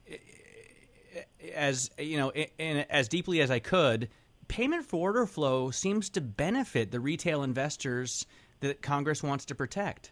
as 1.53 1.89
you 1.97 2.17
know, 2.17 2.29
in, 2.29 2.47
in, 2.57 2.77
as 2.89 3.07
deeply 3.07 3.41
as 3.41 3.51
I 3.51 3.59
could, 3.59 4.09
payment 4.47 4.85
for 4.85 4.97
order 4.97 5.25
flow 5.25 5.71
seems 5.71 6.09
to 6.11 6.21
benefit 6.21 6.91
the 6.91 6.99
retail 6.99 7.43
investors 7.43 8.25
that 8.59 8.81
Congress 8.81 9.21
wants 9.23 9.45
to 9.45 9.55
protect. 9.55 10.11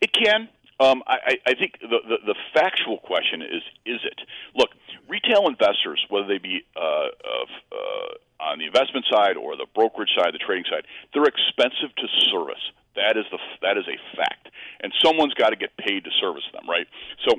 It 0.00 0.12
can. 0.12 0.48
Um, 0.80 1.02
I, 1.06 1.34
I 1.44 1.54
think 1.54 1.80
the, 1.80 1.98
the, 2.06 2.18
the 2.24 2.34
factual 2.54 2.98
question 2.98 3.42
is: 3.42 3.62
Is 3.84 4.00
it? 4.04 4.20
Look, 4.54 4.70
retail 5.08 5.48
investors, 5.48 6.04
whether 6.08 6.28
they 6.28 6.38
be 6.38 6.62
uh, 6.76 7.10
of, 7.18 7.48
uh, 7.72 8.44
on 8.44 8.58
the 8.58 8.66
investment 8.66 9.04
side 9.10 9.36
or 9.36 9.56
the 9.56 9.66
brokerage 9.74 10.10
side, 10.16 10.30
the 10.32 10.38
trading 10.38 10.64
side, 10.70 10.86
they're 11.12 11.26
expensive 11.26 11.90
to 11.96 12.06
service. 12.30 12.62
That 12.94 13.16
is 13.16 13.26
the 13.30 13.38
that 13.62 13.76
is 13.76 13.84
a 13.90 13.98
fact, 14.16 14.50
and 14.80 14.92
someone's 15.02 15.34
got 15.34 15.50
to 15.50 15.56
get 15.56 15.76
paid 15.76 16.04
to 16.04 16.10
service 16.20 16.46
them, 16.52 16.68
right? 16.68 16.86
So 17.26 17.38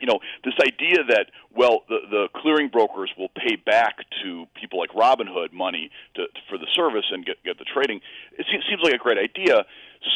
you 0.00 0.06
know 0.06 0.18
this 0.44 0.54
idea 0.62 1.04
that 1.08 1.30
well 1.54 1.82
the 1.88 1.98
the 2.10 2.28
clearing 2.34 2.68
brokers 2.68 3.10
will 3.18 3.30
pay 3.30 3.56
back 3.56 3.98
to 4.22 4.46
people 4.54 4.78
like 4.78 4.90
Robinhood 4.90 5.52
money 5.52 5.90
to, 6.14 6.26
for 6.48 6.58
the 6.58 6.66
service 6.74 7.06
and 7.10 7.24
get 7.24 7.42
get 7.44 7.58
the 7.58 7.64
trading 7.64 8.00
it 8.38 8.46
seems, 8.50 8.64
seems 8.68 8.82
like 8.82 8.94
a 8.94 8.98
great 8.98 9.18
idea 9.18 9.64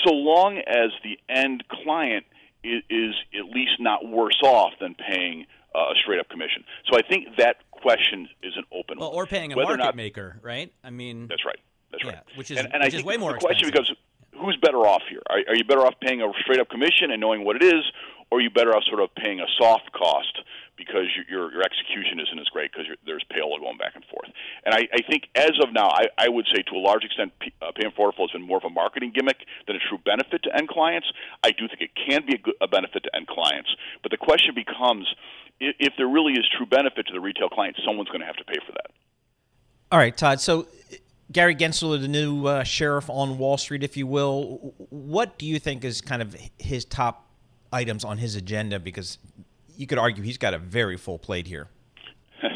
so 0.07 0.13
long 0.13 0.59
as 0.59 0.91
the 1.03 1.19
end 1.29 1.65
client 1.69 2.25
is, 2.64 2.83
is 2.90 3.14
at 3.38 3.46
least 3.55 3.81
not 3.81 4.07
worse 4.07 4.40
off 4.42 4.72
than 4.81 4.94
paying 4.94 5.46
uh, 5.75 5.79
a 5.79 5.94
straight 6.03 6.20
up 6.20 6.29
commission. 6.29 6.64
So 6.90 6.98
I 6.98 7.03
think 7.03 7.37
that 7.38 7.57
question 7.70 8.29
is 8.42 8.53
an 8.57 8.64
open 8.72 8.98
well, 8.98 9.11
one. 9.11 9.16
or 9.16 9.27
paying 9.27 9.53
a 9.53 9.57
Whether 9.57 9.70
market 9.70 9.85
not, 9.85 9.96
maker 9.96 10.38
right? 10.42 10.72
I 10.85 10.90
mean 10.90 11.27
that's 11.29 11.44
right. 11.44 11.59
That's 11.90 12.05
yeah, 12.05 12.11
right. 12.11 12.22
which 12.37 12.51
is 12.51 12.59
and, 12.59 12.72
and 12.72 12.83
which 12.83 12.94
I 12.94 12.96
think 12.96 13.07
way 13.07 13.16
more 13.16 13.33
the 13.33 13.38
question 13.38 13.68
expensive. 13.68 13.96
becomes 14.33 14.44
who's 14.44 14.57
better 14.62 14.79
off 14.79 15.03
here? 15.11 15.22
Are, 15.29 15.38
are 15.48 15.57
you 15.57 15.64
better 15.64 15.85
off 15.85 15.94
paying 16.01 16.22
a 16.22 16.27
straight 16.40 16.61
up 16.61 16.68
commission 16.70 17.11
and 17.11 17.20
knowing 17.20 17.44
what 17.44 17.57
it 17.57 17.64
is 17.64 17.83
or 18.31 18.38
are 18.38 18.40
you 18.40 18.51
better 18.51 18.70
off 18.70 18.85
sort 18.88 19.01
of 19.01 19.14
paying 19.14 19.40
a 19.40 19.46
soft 19.59 19.92
cost 19.92 20.40
because 20.85 21.07
your 21.31 21.53
your 21.53 21.62
execution 21.62 22.18
isn't 22.18 22.38
as 22.38 22.49
great 22.51 22.73
because 22.73 22.87
there's 23.07 23.25
payroll 23.31 23.59
going 23.59 23.79
back 23.79 23.95
and 23.95 24.05
forth. 24.07 24.31
And 24.64 24.75
I, 24.75 24.88
I 24.92 25.01
think 25.07 25.29
as 25.35 25.55
of 25.62 25.73
now, 25.73 25.88
I, 25.88 26.11
I 26.18 26.29
would 26.29 26.47
say 26.51 26.62
to 26.62 26.75
a 26.75 26.83
large 26.83 27.05
extent, 27.05 27.33
P, 27.38 27.53
uh, 27.62 27.71
pay 27.75 27.87
for 27.95 28.11
order 28.11 28.16
flow 28.16 28.27
has 28.27 28.33
been 28.33 28.47
more 28.47 28.59
of 28.59 28.64
a 28.64 28.71
marketing 28.71 29.12
gimmick 29.14 29.38
than 29.66 29.77
a 29.77 29.83
true 29.88 29.99
benefit 30.03 30.42
to 30.45 30.51
end 30.57 30.68
clients. 30.68 31.07
I 31.42 31.51
do 31.51 31.68
think 31.68 31.81
it 31.81 31.95
can 31.95 32.27
be 32.27 32.35
a, 32.35 32.38
good, 32.38 32.55
a 32.61 32.68
benefit 32.68 33.05
to 33.05 33.11
end 33.14 33.27
clients, 33.27 33.71
but 34.03 34.11
the 34.11 34.18
question 34.18 34.55
becomes 34.55 35.07
if, 35.61 35.77
if 35.79 35.92
there 35.97 36.09
really 36.09 36.35
is 36.35 36.47
true 36.57 36.66
benefit 36.66 37.07
to 37.07 37.12
the 37.12 37.21
retail 37.21 37.49
client, 37.49 37.77
someone's 37.87 38.09
going 38.09 38.21
to 38.21 38.27
have 38.27 38.37
to 38.37 38.45
pay 38.45 38.59
for 38.66 38.73
that. 38.73 38.90
All 39.90 39.99
right, 39.99 40.16
Todd. 40.16 40.40
So 40.40 40.66
Gary 41.31 41.55
Gensler, 41.55 42.01
the 42.01 42.09
new 42.09 42.47
uh, 42.47 42.64
sheriff 42.64 43.09
on 43.09 43.38
Wall 43.38 43.57
Street, 43.57 43.83
if 43.83 43.97
you 43.97 44.07
will, 44.07 44.75
what 44.90 45.38
do 45.38 45.47
you 45.47 45.59
think 45.59 45.85
is 45.85 46.01
kind 46.01 46.23
of 46.23 46.37
his 46.59 46.85
top 46.85 47.27
items 47.73 48.05
on 48.05 48.18
his 48.18 48.37
agenda? 48.37 48.79
Because 48.79 49.18
you 49.83 49.88
could 49.88 49.99
argue 49.99 50.23
he's 50.23 50.38
got 50.38 50.55
a 50.55 50.62
very 50.62 50.97
full 50.97 51.18
plate 51.18 51.49
here. 51.51 51.66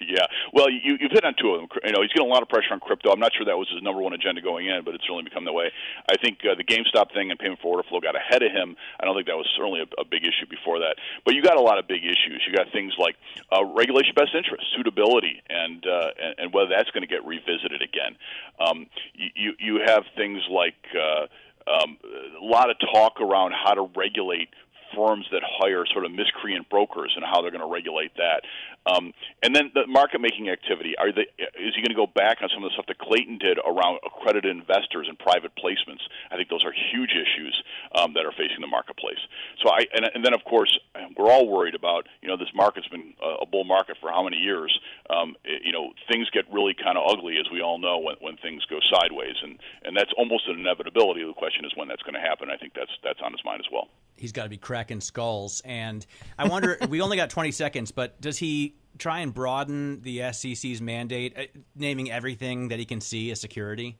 yeah. 0.00 0.22
Well, 0.54 0.70
you, 0.70 0.94
you've 1.02 1.10
hit 1.10 1.24
on 1.26 1.34
two 1.34 1.50
of 1.50 1.60
them. 1.60 1.68
You 1.82 1.90
know, 1.90 2.00
he's 2.00 2.14
getting 2.14 2.30
a 2.30 2.32
lot 2.32 2.46
of 2.46 2.48
pressure 2.48 2.70
on 2.70 2.78
crypto. 2.78 3.10
I'm 3.10 3.18
not 3.18 3.34
sure 3.34 3.44
that 3.44 3.58
was 3.58 3.66
his 3.74 3.82
number 3.82 4.00
one 4.00 4.14
agenda 4.14 4.40
going 4.40 4.70
in, 4.70 4.86
but 4.86 4.94
it's 4.94 5.02
certainly 5.02 5.26
become 5.26 5.44
that 5.46 5.52
way. 5.52 5.74
I 6.08 6.14
think 6.22 6.38
uh, 6.46 6.54
the 6.54 6.62
GameStop 6.62 7.12
thing 7.12 7.34
and 7.34 7.38
payment 7.38 7.58
for 7.60 7.74
order 7.74 7.82
flow 7.88 7.98
got 7.98 8.14
ahead 8.14 8.46
of 8.46 8.52
him. 8.54 8.76
I 9.02 9.04
don't 9.04 9.18
think 9.18 9.26
that 9.26 9.34
was 9.34 9.50
certainly 9.58 9.82
a, 9.82 9.88
a 10.00 10.06
big 10.06 10.22
issue 10.22 10.46
before 10.46 10.78
that. 10.78 10.94
But 11.26 11.34
you 11.34 11.42
got 11.42 11.58
a 11.58 11.60
lot 11.60 11.82
of 11.82 11.90
big 11.90 12.06
issues. 12.06 12.38
You 12.46 12.54
got 12.54 12.70
things 12.70 12.94
like 12.98 13.18
uh, 13.50 13.66
regulation 13.66 14.14
best 14.14 14.30
interest, 14.30 14.62
suitability, 14.78 15.42
and 15.50 15.82
uh, 15.82 16.14
and, 16.22 16.34
and 16.38 16.46
whether 16.54 16.70
that's 16.70 16.90
going 16.94 17.02
to 17.02 17.10
get 17.10 17.26
revisited 17.26 17.82
again. 17.82 18.14
Um, 18.62 18.86
you 19.18 19.58
you 19.58 19.82
have 19.84 20.06
things 20.14 20.38
like. 20.46 20.78
Uh, 20.94 21.26
um, 21.66 21.98
a 22.40 22.44
lot 22.44 22.70
of 22.70 22.76
talk 22.78 23.20
around 23.20 23.52
how 23.52 23.74
to 23.74 23.90
regulate 23.96 24.50
firms 24.94 25.26
that 25.32 25.42
hire 25.44 25.84
sort 25.92 26.04
of 26.04 26.12
miscreant 26.12 26.68
brokers 26.68 27.12
and 27.16 27.24
how 27.24 27.42
they're 27.42 27.50
going 27.50 27.60
to 27.60 27.72
regulate 27.72 28.14
that. 28.16 28.42
Um, 28.86 29.12
and 29.42 29.54
then 29.54 29.70
the 29.74 29.86
market 29.86 30.20
making 30.20 30.48
activity. 30.48 30.94
Are 30.98 31.10
they, 31.12 31.26
is 31.58 31.74
he 31.74 31.82
going 31.82 31.90
to 31.90 31.98
go 31.98 32.06
back 32.06 32.38
on 32.40 32.48
some 32.54 32.62
of 32.62 32.70
the 32.70 32.74
stuff 32.74 32.86
that 32.86 32.98
Clayton 32.98 33.38
did 33.38 33.58
around 33.58 33.98
accredited 34.06 34.54
investors 34.54 35.10
and 35.10 35.18
private 35.18 35.50
placements? 35.58 36.06
I 36.30 36.36
think 36.36 36.48
those 36.48 36.64
are 36.64 36.72
huge 36.72 37.10
issues 37.10 37.54
um, 37.98 38.14
that 38.14 38.24
are 38.24 38.32
facing 38.32 38.62
the 38.62 38.70
marketplace. 38.70 39.18
So 39.62 39.70
I 39.70 39.90
and, 39.92 40.06
and 40.14 40.24
then 40.24 40.34
of 40.34 40.44
course 40.44 40.78
we're 41.16 41.30
all 41.30 41.48
worried 41.48 41.74
about 41.74 42.06
you 42.22 42.28
know 42.28 42.36
this 42.36 42.52
market's 42.54 42.88
been 42.88 43.14
a 43.20 43.46
bull 43.46 43.64
market 43.64 43.96
for 44.00 44.10
how 44.10 44.22
many 44.22 44.36
years? 44.38 44.70
Um, 45.10 45.34
it, 45.44 45.62
you 45.64 45.72
know 45.72 45.92
things 46.10 46.30
get 46.30 46.46
really 46.52 46.74
kind 46.74 46.96
of 46.96 47.04
ugly 47.10 47.38
as 47.38 47.50
we 47.50 47.60
all 47.60 47.78
know 47.78 47.98
when, 47.98 48.16
when 48.20 48.36
things 48.38 48.64
go 48.66 48.78
sideways, 48.80 49.36
and 49.42 49.58
and 49.84 49.96
that's 49.96 50.12
almost 50.16 50.46
an 50.48 50.60
inevitability. 50.60 51.24
The 51.24 51.34
question 51.34 51.64
is 51.64 51.72
when 51.74 51.88
that's 51.88 52.02
going 52.02 52.14
to 52.14 52.20
happen. 52.20 52.50
I 52.50 52.56
think 52.56 52.74
that's 52.74 52.92
that's 53.02 53.20
on 53.22 53.32
his 53.32 53.42
mind 53.44 53.60
as 53.64 53.70
well 53.72 53.88
he's 54.16 54.32
got 54.32 54.44
to 54.44 54.48
be 54.48 54.56
cracking 54.56 55.00
skulls. 55.00 55.60
And 55.64 56.04
I 56.38 56.48
wonder, 56.48 56.78
we 56.88 57.00
only 57.00 57.16
got 57.16 57.30
20 57.30 57.50
seconds, 57.52 57.92
but 57.92 58.20
does 58.20 58.38
he 58.38 58.75
try 58.98 59.20
and 59.20 59.32
broaden 59.32 60.02
the 60.02 60.32
SEC's 60.32 60.80
mandate, 60.80 61.36
uh, 61.36 61.42
naming 61.74 62.10
everything 62.10 62.68
that 62.68 62.78
he 62.78 62.84
can 62.84 63.00
see 63.00 63.30
as 63.30 63.40
security? 63.40 63.96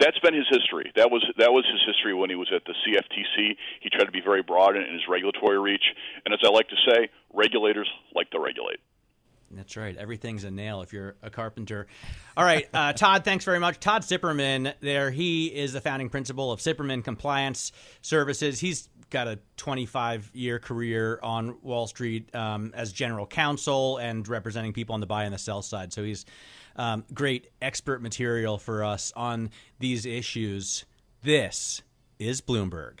That's 0.00 0.18
been 0.20 0.34
his 0.34 0.46
history. 0.50 0.90
That 0.96 1.10
was 1.10 1.24
that 1.38 1.52
was 1.52 1.64
his 1.70 1.80
history 1.86 2.14
when 2.14 2.30
he 2.30 2.36
was 2.36 2.50
at 2.54 2.64
the 2.64 2.72
CFTC. 2.72 3.56
He 3.80 3.90
tried 3.90 4.06
to 4.06 4.10
be 4.12 4.22
very 4.24 4.42
broad 4.42 4.76
in 4.76 4.82
his 4.82 5.02
regulatory 5.08 5.60
reach, 5.60 5.84
and 6.24 6.32
as 6.32 6.40
I 6.44 6.48
like 6.48 6.68
to 6.68 6.76
say, 6.88 7.08
regulators 7.32 7.88
like 8.14 8.30
to 8.30 8.40
regulate. 8.40 8.80
That's 9.54 9.76
right. 9.76 9.96
Everything's 9.96 10.44
a 10.44 10.50
nail 10.50 10.80
if 10.80 10.92
you're 10.92 11.14
a 11.22 11.28
carpenter. 11.28 11.86
All 12.36 12.44
right, 12.44 12.66
uh, 12.72 12.92
Todd, 12.94 13.24
thanks 13.24 13.44
very 13.44 13.58
much. 13.58 13.78
Todd 13.80 14.02
Cipperman, 14.02 14.72
there, 14.80 15.10
he 15.10 15.46
is 15.46 15.74
the 15.74 15.80
founding 15.80 16.08
principal 16.08 16.50
of 16.50 16.60
Cipperman 16.60 17.04
Compliance 17.04 17.72
Services. 18.00 18.60
He's 18.60 18.88
got 19.12 19.28
a 19.28 19.38
25 19.58 20.30
year 20.34 20.58
career 20.58 21.20
on 21.22 21.56
Wall 21.62 21.86
Street 21.86 22.34
um, 22.34 22.72
as 22.74 22.92
general 22.92 23.26
counsel 23.26 23.98
and 23.98 24.26
representing 24.26 24.72
people 24.72 24.94
on 24.94 25.00
the 25.00 25.06
buy 25.06 25.24
and 25.24 25.34
the 25.34 25.38
sell 25.38 25.62
side. 25.62 25.92
So 25.92 26.02
he's 26.02 26.24
um, 26.74 27.04
great 27.14 27.48
expert 27.60 28.02
material 28.02 28.58
for 28.58 28.82
us 28.82 29.12
on 29.14 29.50
these 29.78 30.06
issues. 30.06 30.84
This 31.22 31.82
is 32.18 32.40
Bloomberg. 32.40 33.00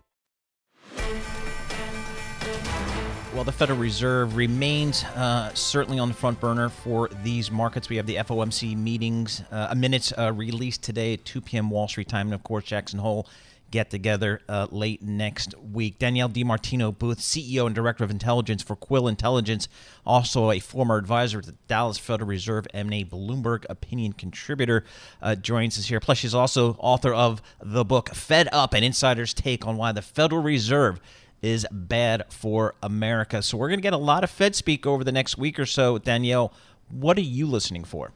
Well, 3.41 3.45
the 3.47 3.53
Federal 3.53 3.79
Reserve 3.79 4.35
remains 4.35 5.03
uh, 5.03 5.51
certainly 5.55 5.97
on 5.97 6.09
the 6.09 6.13
front 6.13 6.39
burner 6.39 6.69
for 6.69 7.09
these 7.23 7.49
markets. 7.49 7.89
We 7.89 7.95
have 7.95 8.05
the 8.05 8.17
FOMC 8.17 8.77
meetings, 8.77 9.41
uh, 9.51 9.69
a 9.71 9.75
minutes 9.75 10.13
uh, 10.15 10.31
released 10.31 10.83
today 10.83 11.13
at 11.13 11.25
2 11.25 11.41
p.m. 11.41 11.71
Wall 11.71 11.87
Street 11.87 12.07
time, 12.07 12.27
and 12.27 12.35
of 12.35 12.43
course, 12.43 12.65
Jackson 12.65 12.99
Hole 12.99 13.25
get 13.71 13.89
together 13.89 14.41
uh, 14.47 14.67
late 14.69 15.01
next 15.01 15.55
week. 15.57 15.97
Danielle 15.97 16.29
DiMartino 16.29 16.95
Booth, 16.95 17.17
CEO 17.17 17.65
and 17.65 17.73
Director 17.73 18.03
of 18.03 18.11
Intelligence 18.11 18.61
for 18.61 18.75
Quill 18.75 19.07
Intelligence, 19.07 19.67
also 20.05 20.51
a 20.51 20.59
former 20.59 20.97
advisor 20.97 21.41
to 21.41 21.47
the 21.51 21.57
Dallas 21.67 21.97
Federal 21.97 22.29
Reserve 22.29 22.67
and 22.75 22.93
a 22.93 23.03
Bloomberg 23.05 23.65
opinion 23.69 24.13
contributor, 24.13 24.83
uh, 25.19 25.33
joins 25.33 25.79
us 25.79 25.87
here. 25.87 25.99
Plus, 25.99 26.19
she's 26.19 26.35
also 26.35 26.75
author 26.77 27.11
of 27.11 27.41
the 27.59 27.83
book 27.83 28.13
Fed 28.13 28.49
Up, 28.51 28.75
an 28.75 28.83
insider's 28.83 29.33
take 29.33 29.65
on 29.65 29.77
why 29.77 29.91
the 29.91 30.03
Federal 30.03 30.43
Reserve 30.43 30.99
is 31.41 31.65
bad 31.71 32.23
for 32.29 32.75
America. 32.83 33.41
So 33.41 33.57
we're 33.57 33.69
going 33.69 33.79
to 33.79 33.83
get 33.83 33.93
a 33.93 33.97
lot 33.97 34.23
of 34.23 34.29
Fed 34.29 34.55
speak 34.55 34.85
over 34.85 35.03
the 35.03 35.11
next 35.11 35.37
week 35.37 35.59
or 35.59 35.65
so. 35.65 35.97
Danielle, 35.97 36.53
what 36.89 37.17
are 37.17 37.21
you 37.21 37.47
listening 37.47 37.83
for? 37.83 38.11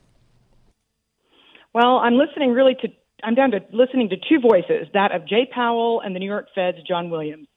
Well, 1.74 1.98
I'm 1.98 2.16
listening 2.16 2.54
really 2.54 2.76
to 2.82 2.90
I'm 3.24 3.34
down 3.34 3.52
to 3.52 3.60
listening 3.72 4.10
to 4.10 4.18
two 4.18 4.40
voices, 4.40 4.88
that 4.94 5.12
of 5.12 5.28
Jay 5.28 5.50
Powell 5.52 6.02
and 6.02 6.16
the 6.16 6.20
New 6.20 6.28
York 6.28 6.48
Fed's 6.54 6.78
John 6.88 7.10
Williams. 7.10 7.48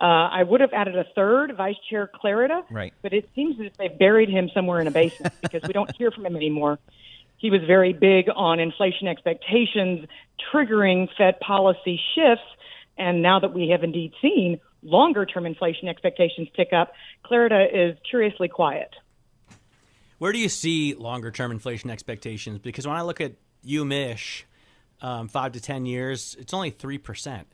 Uh, 0.00 0.30
I 0.30 0.44
would 0.44 0.60
have 0.60 0.72
added 0.72 0.96
a 0.96 1.04
third, 1.14 1.54
Vice 1.56 1.76
Chair 1.90 2.08
Clarida, 2.08 2.62
right. 2.70 2.94
but 3.02 3.12
it 3.12 3.28
seems 3.34 3.58
as 3.58 3.66
if 3.66 3.76
they've 3.76 3.98
buried 3.98 4.28
him 4.28 4.48
somewhere 4.54 4.80
in 4.80 4.86
a 4.86 4.92
basement 4.92 5.34
because 5.42 5.62
we 5.64 5.72
don't 5.72 5.94
hear 5.96 6.10
from 6.12 6.24
him 6.24 6.36
anymore. 6.36 6.78
He 7.36 7.50
was 7.50 7.60
very 7.66 7.92
big 7.92 8.26
on 8.34 8.60
inflation 8.60 9.08
expectations 9.08 10.06
triggering 10.52 11.08
Fed 11.18 11.40
policy 11.40 12.00
shifts, 12.14 12.44
and 12.96 13.22
now 13.22 13.40
that 13.40 13.52
we 13.52 13.68
have 13.70 13.82
indeed 13.82 14.12
seen 14.22 14.60
longer 14.82 15.26
term 15.26 15.46
inflation 15.46 15.88
expectations 15.88 16.48
tick 16.56 16.72
up, 16.72 16.92
Clarida 17.24 17.66
is 17.72 17.98
curiously 18.08 18.48
quiet. 18.48 18.90
Where 20.18 20.32
do 20.32 20.38
you 20.38 20.48
see 20.48 20.94
longer 20.94 21.30
term 21.30 21.50
inflation 21.52 21.90
expectations? 21.90 22.58
Because 22.58 22.86
when 22.86 22.96
I 22.96 23.02
look 23.02 23.20
at 23.20 23.34
UMich, 23.64 24.42
um, 25.00 25.28
five 25.28 25.52
to 25.52 25.60
ten 25.60 25.86
years, 25.86 26.36
it's 26.38 26.52
only 26.52 26.70
three 26.70 26.98
percent. 26.98 27.46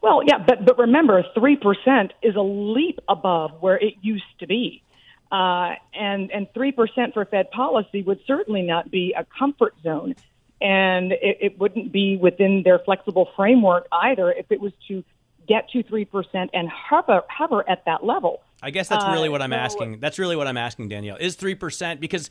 Well, 0.00 0.22
yeah, 0.26 0.38
but 0.44 0.64
but 0.64 0.78
remember, 0.78 1.24
three 1.34 1.56
percent 1.56 2.12
is 2.22 2.34
a 2.34 2.42
leap 2.42 2.98
above 3.08 3.52
where 3.60 3.76
it 3.76 3.94
used 4.02 4.24
to 4.40 4.48
be, 4.48 4.82
uh, 5.30 5.74
and 5.94 6.32
and 6.32 6.48
three 6.54 6.72
percent 6.72 7.14
for 7.14 7.24
Fed 7.24 7.52
policy 7.52 8.02
would 8.02 8.18
certainly 8.26 8.62
not 8.62 8.90
be 8.90 9.14
a 9.16 9.24
comfort 9.38 9.74
zone, 9.84 10.16
and 10.62 11.12
it, 11.12 11.38
it 11.40 11.58
wouldn't 11.58 11.92
be 11.92 12.16
within 12.16 12.62
their 12.64 12.78
flexible 12.78 13.28
framework 13.36 13.86
either 13.90 14.30
if 14.30 14.46
it 14.50 14.60
was 14.60 14.72
to 14.88 15.04
get 15.48 15.68
to 15.70 15.82
three 15.82 16.04
percent 16.04 16.50
and 16.54 16.68
hover 16.68 17.22
hover 17.28 17.68
at 17.68 17.84
that 17.86 18.04
level. 18.04 18.42
I 18.62 18.70
guess 18.70 18.88
that's 18.88 19.04
really 19.06 19.28
what 19.28 19.42
I'm 19.42 19.52
uh, 19.52 19.56
so, 19.56 19.60
asking. 19.60 19.98
That's 20.00 20.18
really 20.18 20.36
what 20.36 20.46
I'm 20.46 20.56
asking, 20.56 20.88
Danielle. 20.88 21.16
Is 21.16 21.34
three 21.34 21.56
percent 21.56 22.00
because 22.00 22.30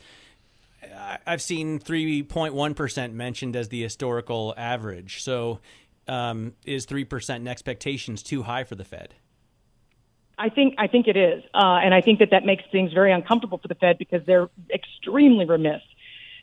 I've 1.26 1.42
seen 1.42 1.78
3.1% 1.78 3.12
mentioned 3.12 3.56
as 3.56 3.68
the 3.68 3.82
historical 3.82 4.54
average. 4.56 5.22
So 5.22 5.60
um, 6.08 6.54
is 6.64 6.86
3% 6.86 7.36
in 7.36 7.48
expectations 7.48 8.22
too 8.22 8.42
high 8.42 8.64
for 8.64 8.74
the 8.74 8.84
Fed? 8.84 9.14
I 10.38 10.48
think 10.48 10.74
I 10.78 10.86
think 10.88 11.06
it 11.06 11.16
is, 11.16 11.44
uh, 11.54 11.78
and 11.84 11.94
I 11.94 12.00
think 12.00 12.18
that 12.18 12.30
that 12.30 12.44
makes 12.44 12.64
things 12.72 12.92
very 12.92 13.12
uncomfortable 13.12 13.58
for 13.58 13.68
the 13.68 13.74
Fed 13.74 13.98
because 13.98 14.22
they're 14.26 14.48
extremely 14.74 15.44
remiss 15.44 15.82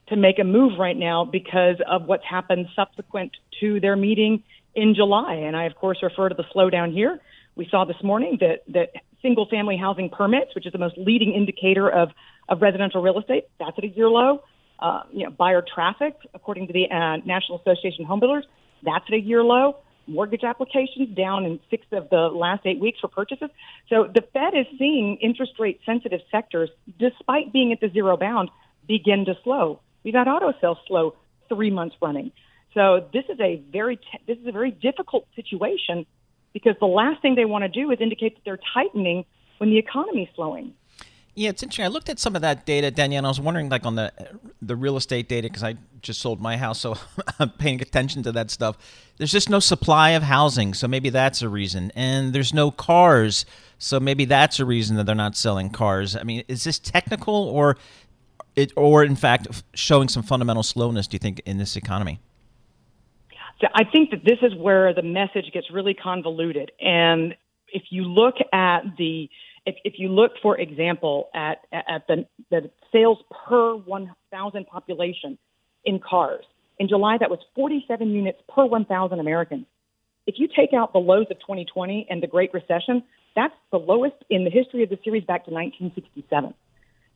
to 0.10 0.16
make 0.16 0.40
a 0.40 0.44
move 0.44 0.80
right 0.80 0.98
now 0.98 1.26
because 1.26 1.78
of 1.88 2.06
what's 2.06 2.26
happened 2.26 2.68
subsequent 2.76 3.32
to 3.60 3.80
their 3.80 3.96
meeting 3.96 4.44
in 4.76 4.96
July. 4.96 5.34
And 5.34 5.56
I, 5.56 5.66
of 5.66 5.76
course, 5.76 6.00
refer 6.02 6.30
to 6.30 6.36
the 6.36 6.46
slowdown 6.56 6.94
here. 6.94 7.20
We 7.56 7.68
saw 7.70 7.86
this 7.86 8.02
morning 8.04 8.38
that 8.42 8.64
that 8.74 8.90
single 9.22 9.48
family 9.50 9.78
housing 9.78 10.10
permits, 10.10 10.56
which 10.56 10.66
is 10.66 10.72
the 10.72 10.80
most 10.80 10.98
leading 10.98 11.34
indicator 11.34 11.90
of 11.90 12.10
of 12.48 12.62
residential 12.62 13.02
real 13.02 13.20
estate. 13.20 13.46
That's 13.60 13.78
at 13.78 13.84
a 13.84 13.88
year 13.88 14.10
low. 14.10 14.44
Uh, 14.80 15.02
you 15.12 15.26
know, 15.26 15.30
buyer 15.30 15.62
traffic, 15.76 16.16
according 16.34 16.68
to 16.68 16.74
the 16.74 16.86
uh, 16.90 17.18
National 17.26 17.60
Association 17.60 18.04
of 18.04 18.08
Home 18.08 18.22
Builders, 18.22 18.46
that's 18.82 19.04
at 19.10 19.14
a 19.14 19.20
year 19.20 19.44
low. 19.44 19.76
mortgage 20.10 20.44
applications 20.44 21.16
down 21.16 21.46
in 21.46 21.60
six 21.70 21.86
of 21.92 22.10
the 22.10 22.30
last 22.34 22.66
eight 22.66 22.80
weeks 22.80 23.00
for 23.00 23.08
purchases. 23.08 23.50
So 23.90 24.10
the 24.14 24.22
Fed 24.34 24.54
is 24.56 24.66
seeing 24.78 25.18
interest 25.22 25.54
rate 25.60 25.80
sensitive 25.86 26.22
sectors, 26.32 26.70
despite 26.98 27.54
being 27.54 27.72
at 27.72 27.80
the 27.80 27.90
zero 27.90 28.18
bound, 28.18 28.50
begin 28.88 29.26
to 29.26 29.36
slow. 29.44 29.80
We've 30.04 30.14
had 30.14 30.28
auto 30.28 30.54
sales 30.62 30.78
slow 30.88 31.16
three 31.48 31.72
months 31.72 31.96
running. 32.02 32.32
So 32.74 33.08
this 33.14 33.26
is 33.30 33.40
a 33.40 33.62
very 33.72 33.98
te- 33.98 34.24
this 34.28 34.38
is 34.38 34.48
a 34.48 34.52
very 34.52 34.72
difficult 34.72 35.28
situation 35.36 36.06
because 36.54 36.76
the 36.80 36.88
last 36.88 37.22
thing 37.22 37.36
they 37.36 37.46
want 37.46 37.64
to 37.64 37.70
do 37.70 37.92
is 37.92 38.00
indicate 38.00 38.36
that 38.36 38.42
they're 38.46 38.60
tightening 38.74 39.26
when 39.58 39.70
the 39.70 39.78
economy 39.78 40.24
is 40.24 40.30
slowing. 40.36 40.74
Yeah, 41.36 41.52
it's 41.52 41.64
interesting. 41.64 41.86
I 41.86 41.90
looked 41.90 42.10
at 42.10 42.20
some 42.20 42.36
of 42.36 42.42
that 42.42 42.66
data, 42.66 42.92
Danielle. 42.92 43.20
And 43.20 43.28
I 43.28 43.30
was 43.30 43.40
wondering, 43.40 43.70
like 43.70 43.86
on 43.86 43.96
the 43.96 44.12
the 44.62 44.76
real 44.76 44.98
estate 44.98 45.30
data, 45.30 45.48
because 45.48 45.64
I 45.64 45.76
just 46.02 46.20
sold 46.20 46.42
my 46.42 46.58
house, 46.58 46.80
so 46.80 46.98
I'm 47.40 47.50
paying 47.52 47.82
attention 47.82 48.24
to 48.24 48.32
that 48.34 48.52
stuff. 48.52 48.78
There's 49.18 49.32
just 49.32 49.50
no 49.50 49.60
supply 49.60 50.12
of 50.12 50.24
housing, 50.24 50.74
so 50.74 50.88
maybe 50.88 51.10
that's 51.10 51.42
a 51.42 51.50
reason. 51.50 51.92
And 51.96 52.34
there's 52.34 52.54
no 52.54 52.72
cars, 52.72 53.46
so 53.78 54.00
maybe 54.00 54.26
that's 54.26 54.60
a 54.60 54.66
reason 54.66 54.98
that 54.98 55.06
they're 55.06 55.16
not 55.16 55.38
selling 55.38 55.70
cars. 55.70 56.16
I 56.16 56.24
mean, 56.24 56.44
is 56.48 56.66
this 56.66 56.78
technical 56.78 57.34
or 57.34 57.78
it, 58.60 58.74
or 58.76 59.04
in 59.04 59.16
fact 59.16 59.64
showing 59.74 60.10
some 60.10 60.24
fundamental 60.24 60.64
slowness? 60.64 61.08
Do 61.08 61.16
you 61.16 61.20
think 61.20 61.42
in 61.46 61.58
this 61.58 61.76
economy? 61.76 62.20
So 63.62 63.68
I 63.74 63.84
think 63.84 64.12
that 64.12 64.24
this 64.24 64.40
is 64.42 64.56
where 64.56 64.94
the 64.94 65.02
message 65.02 65.52
gets 65.54 65.68
really 65.72 65.94
convoluted. 65.94 66.72
And 66.80 67.36
if 67.74 67.84
you 67.90 68.04
look 68.04 68.36
at 68.54 68.82
the 68.98 69.30
if, 69.66 69.76
if 69.84 69.94
you 69.98 70.08
look, 70.08 70.32
for 70.42 70.58
example, 70.58 71.30
at 71.36 71.58
at 71.72 72.08
the, 72.08 72.26
the 72.50 72.72
sales 72.92 73.20
per 73.48 73.76
1,000 73.76 74.66
population 74.68 75.38
in 75.84 76.00
cars, 76.00 76.46
in 76.80 76.88
July 76.88 77.18
that 77.20 77.30
was 77.30 77.40
47 77.56 78.10
units 78.10 78.40
per 78.54 78.66
1,000 78.66 79.20
Americans. 79.20 79.66
If 80.26 80.36
you 80.38 80.48
take 80.48 80.74
out 80.74 80.94
the 80.94 81.00
lows 81.00 81.26
of 81.30 81.40
2020 81.40 82.08
and 82.10 82.24
the 82.24 82.28
Great 82.28 82.54
Recession, 82.54 83.04
that's 83.36 83.54
the 83.72 83.78
lowest 83.78 84.16
in 84.30 84.44
the 84.44 84.50
history 84.50 84.84
of 84.84 84.90
the 84.90 85.00
series 85.04 85.24
back 85.24 85.46
to 85.46 85.52
1967. 85.52 86.54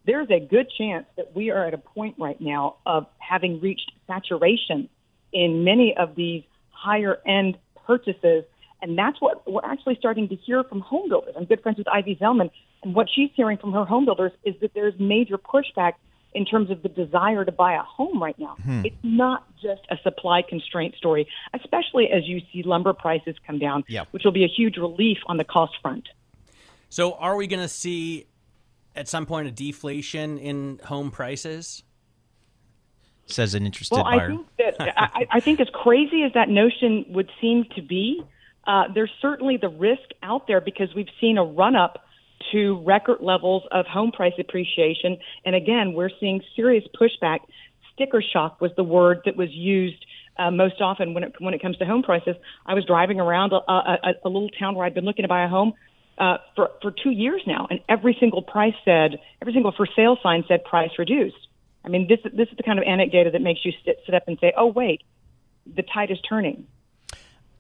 There's 0.05 0.29
a 0.29 0.39
good 0.39 0.69
chance 0.77 1.05
that 1.17 1.35
we 1.35 1.49
are 1.49 1.65
at 1.65 1.73
a 1.73 1.77
point 1.77 2.15
right 2.19 2.39
now 2.39 2.77
of 2.85 3.07
having 3.19 3.61
reached 3.61 3.91
saturation 4.07 4.89
in 5.31 5.63
many 5.63 5.95
of 5.97 6.15
these 6.15 6.43
higher 6.71 7.19
end 7.25 7.57
purchases 7.87 8.43
and 8.83 8.97
that's 8.97 9.19
what 9.21 9.49
we're 9.49 9.63
actually 9.63 9.95
starting 9.97 10.27
to 10.27 10.35
hear 10.35 10.61
from 10.65 10.81
home 10.81 11.07
builders. 11.07 11.33
I'm 11.37 11.45
good 11.45 11.63
friends 11.63 11.77
with 11.77 11.87
Ivy 11.87 12.17
Zelman, 12.17 12.51
and 12.83 12.93
what 12.93 13.07
she's 13.09 13.29
hearing 13.33 13.57
from 13.57 13.71
her 13.71 13.85
home 13.85 14.03
builders 14.03 14.33
is 14.43 14.55
that 14.59 14.73
there's 14.73 14.93
major 14.99 15.37
pushback 15.37 15.93
in 16.33 16.45
terms 16.45 16.69
of 16.69 16.83
the 16.83 16.89
desire 16.89 17.45
to 17.45 17.51
buy 17.51 17.75
a 17.75 17.81
home 17.81 18.21
right 18.21 18.37
now. 18.37 18.57
Hmm. 18.61 18.85
It's 18.85 18.95
not 19.01 19.47
just 19.61 19.83
a 19.89 19.95
supply 20.03 20.41
constraint 20.41 20.95
story, 20.95 21.27
especially 21.53 22.09
as 22.11 22.27
you 22.27 22.41
see 22.51 22.61
lumber 22.63 22.91
prices 22.91 23.35
come 23.47 23.57
down, 23.57 23.85
yep. 23.87 24.09
which 24.11 24.25
will 24.25 24.33
be 24.33 24.43
a 24.43 24.49
huge 24.49 24.75
relief 24.75 25.19
on 25.27 25.37
the 25.37 25.45
cost 25.45 25.73
front. 25.81 26.09
So, 26.89 27.13
are 27.13 27.37
we 27.37 27.47
going 27.47 27.61
to 27.61 27.69
see 27.69 28.27
at 28.95 29.08
some 29.08 29.25
point 29.25 29.47
a 29.47 29.51
deflation 29.51 30.38
in 30.38 30.79
home 30.86 31.12
prices? 31.12 31.84
Says 33.25 33.53
an 33.53 33.65
interested 33.65 33.95
well, 33.95 34.03
buyer. 34.03 34.25
I 34.25 34.27
think 34.27 34.47
that 34.58 34.75
I, 34.97 35.27
I 35.32 35.39
think 35.39 35.62
as 35.62 35.69
crazy 35.73 36.23
as 36.23 36.34
that 36.34 36.49
notion 36.49 37.06
would 37.10 37.32
seem 37.39 37.65
to 37.75 37.82
be, 37.82 38.21
uh, 38.67 38.86
there's 38.93 39.12
certainly 39.21 39.58
the 39.58 39.69
risk 39.69 40.10
out 40.21 40.47
there 40.47 40.60
because 40.60 40.93
we've 40.93 41.08
seen 41.21 41.38
a 41.38 41.43
run 41.43 41.75
up 41.75 42.03
to 42.51 42.84
record 42.84 43.21
levels 43.21 43.63
of 43.71 43.86
home 43.86 44.12
price 44.12 44.34
appreciation. 44.38 45.17
And 45.45 45.56
again, 45.56 45.93
we're 45.93 46.10
seeing 46.19 46.41
serious 46.56 46.84
pushback. 46.99 47.39
Sticker 47.93 48.21
shock 48.21 48.60
was 48.60 48.71
the 48.75 48.84
word 48.84 49.21
that 49.25 49.38
was 49.38 49.49
used 49.51 50.06
uh, 50.38 50.51
most 50.51 50.82
often 50.82 51.13
when 51.13 51.23
it, 51.23 51.34
when 51.39 51.53
it 51.53 51.62
comes 51.62 51.77
to 51.77 51.86
home 51.86 52.03
prices. 52.03 52.36
I 52.65 52.73
was 52.73 52.86
driving 52.86 53.19
around 53.19 53.53
a, 53.53 53.71
a, 53.71 54.13
a 54.25 54.29
little 54.29 54.49
town 54.49 54.75
where 54.75 54.86
I'd 54.86 54.93
been 54.93 55.06
looking 55.06 55.23
to 55.23 55.29
buy 55.29 55.43
a 55.45 55.47
home 55.47 55.73
uh, 56.17 56.38
for, 56.56 56.71
for 56.82 56.91
two 56.91 57.12
years 57.12 57.41
now, 57.47 57.67
and 57.69 57.80
every 57.89 58.15
single 58.19 58.41
price 58.41 58.76
said, 58.86 59.19
every 59.41 59.54
single 59.54 59.71
for 59.71 59.88
sale 59.95 60.17
sign 60.21 60.43
said 60.47 60.63
price 60.63 60.91
reduced. 60.97 61.47
I 61.86 61.89
mean, 61.89 62.08
this, 62.08 62.19
this 62.34 62.47
is 62.49 62.58
the 62.58 62.63
kind 62.63 62.80
of 62.80 62.86
anecdote 62.86 63.32
that 63.32 63.41
makes 63.41 63.65
you 63.65 63.73
sit, 63.84 63.99
sit 64.06 64.15
up 64.15 64.23
and 64.28 64.38
say, 64.39 64.54
oh, 64.58 64.67
wait, 64.67 65.02
the 65.65 65.84
tide 65.84 66.12
is 66.12 66.19
turning 66.28 66.67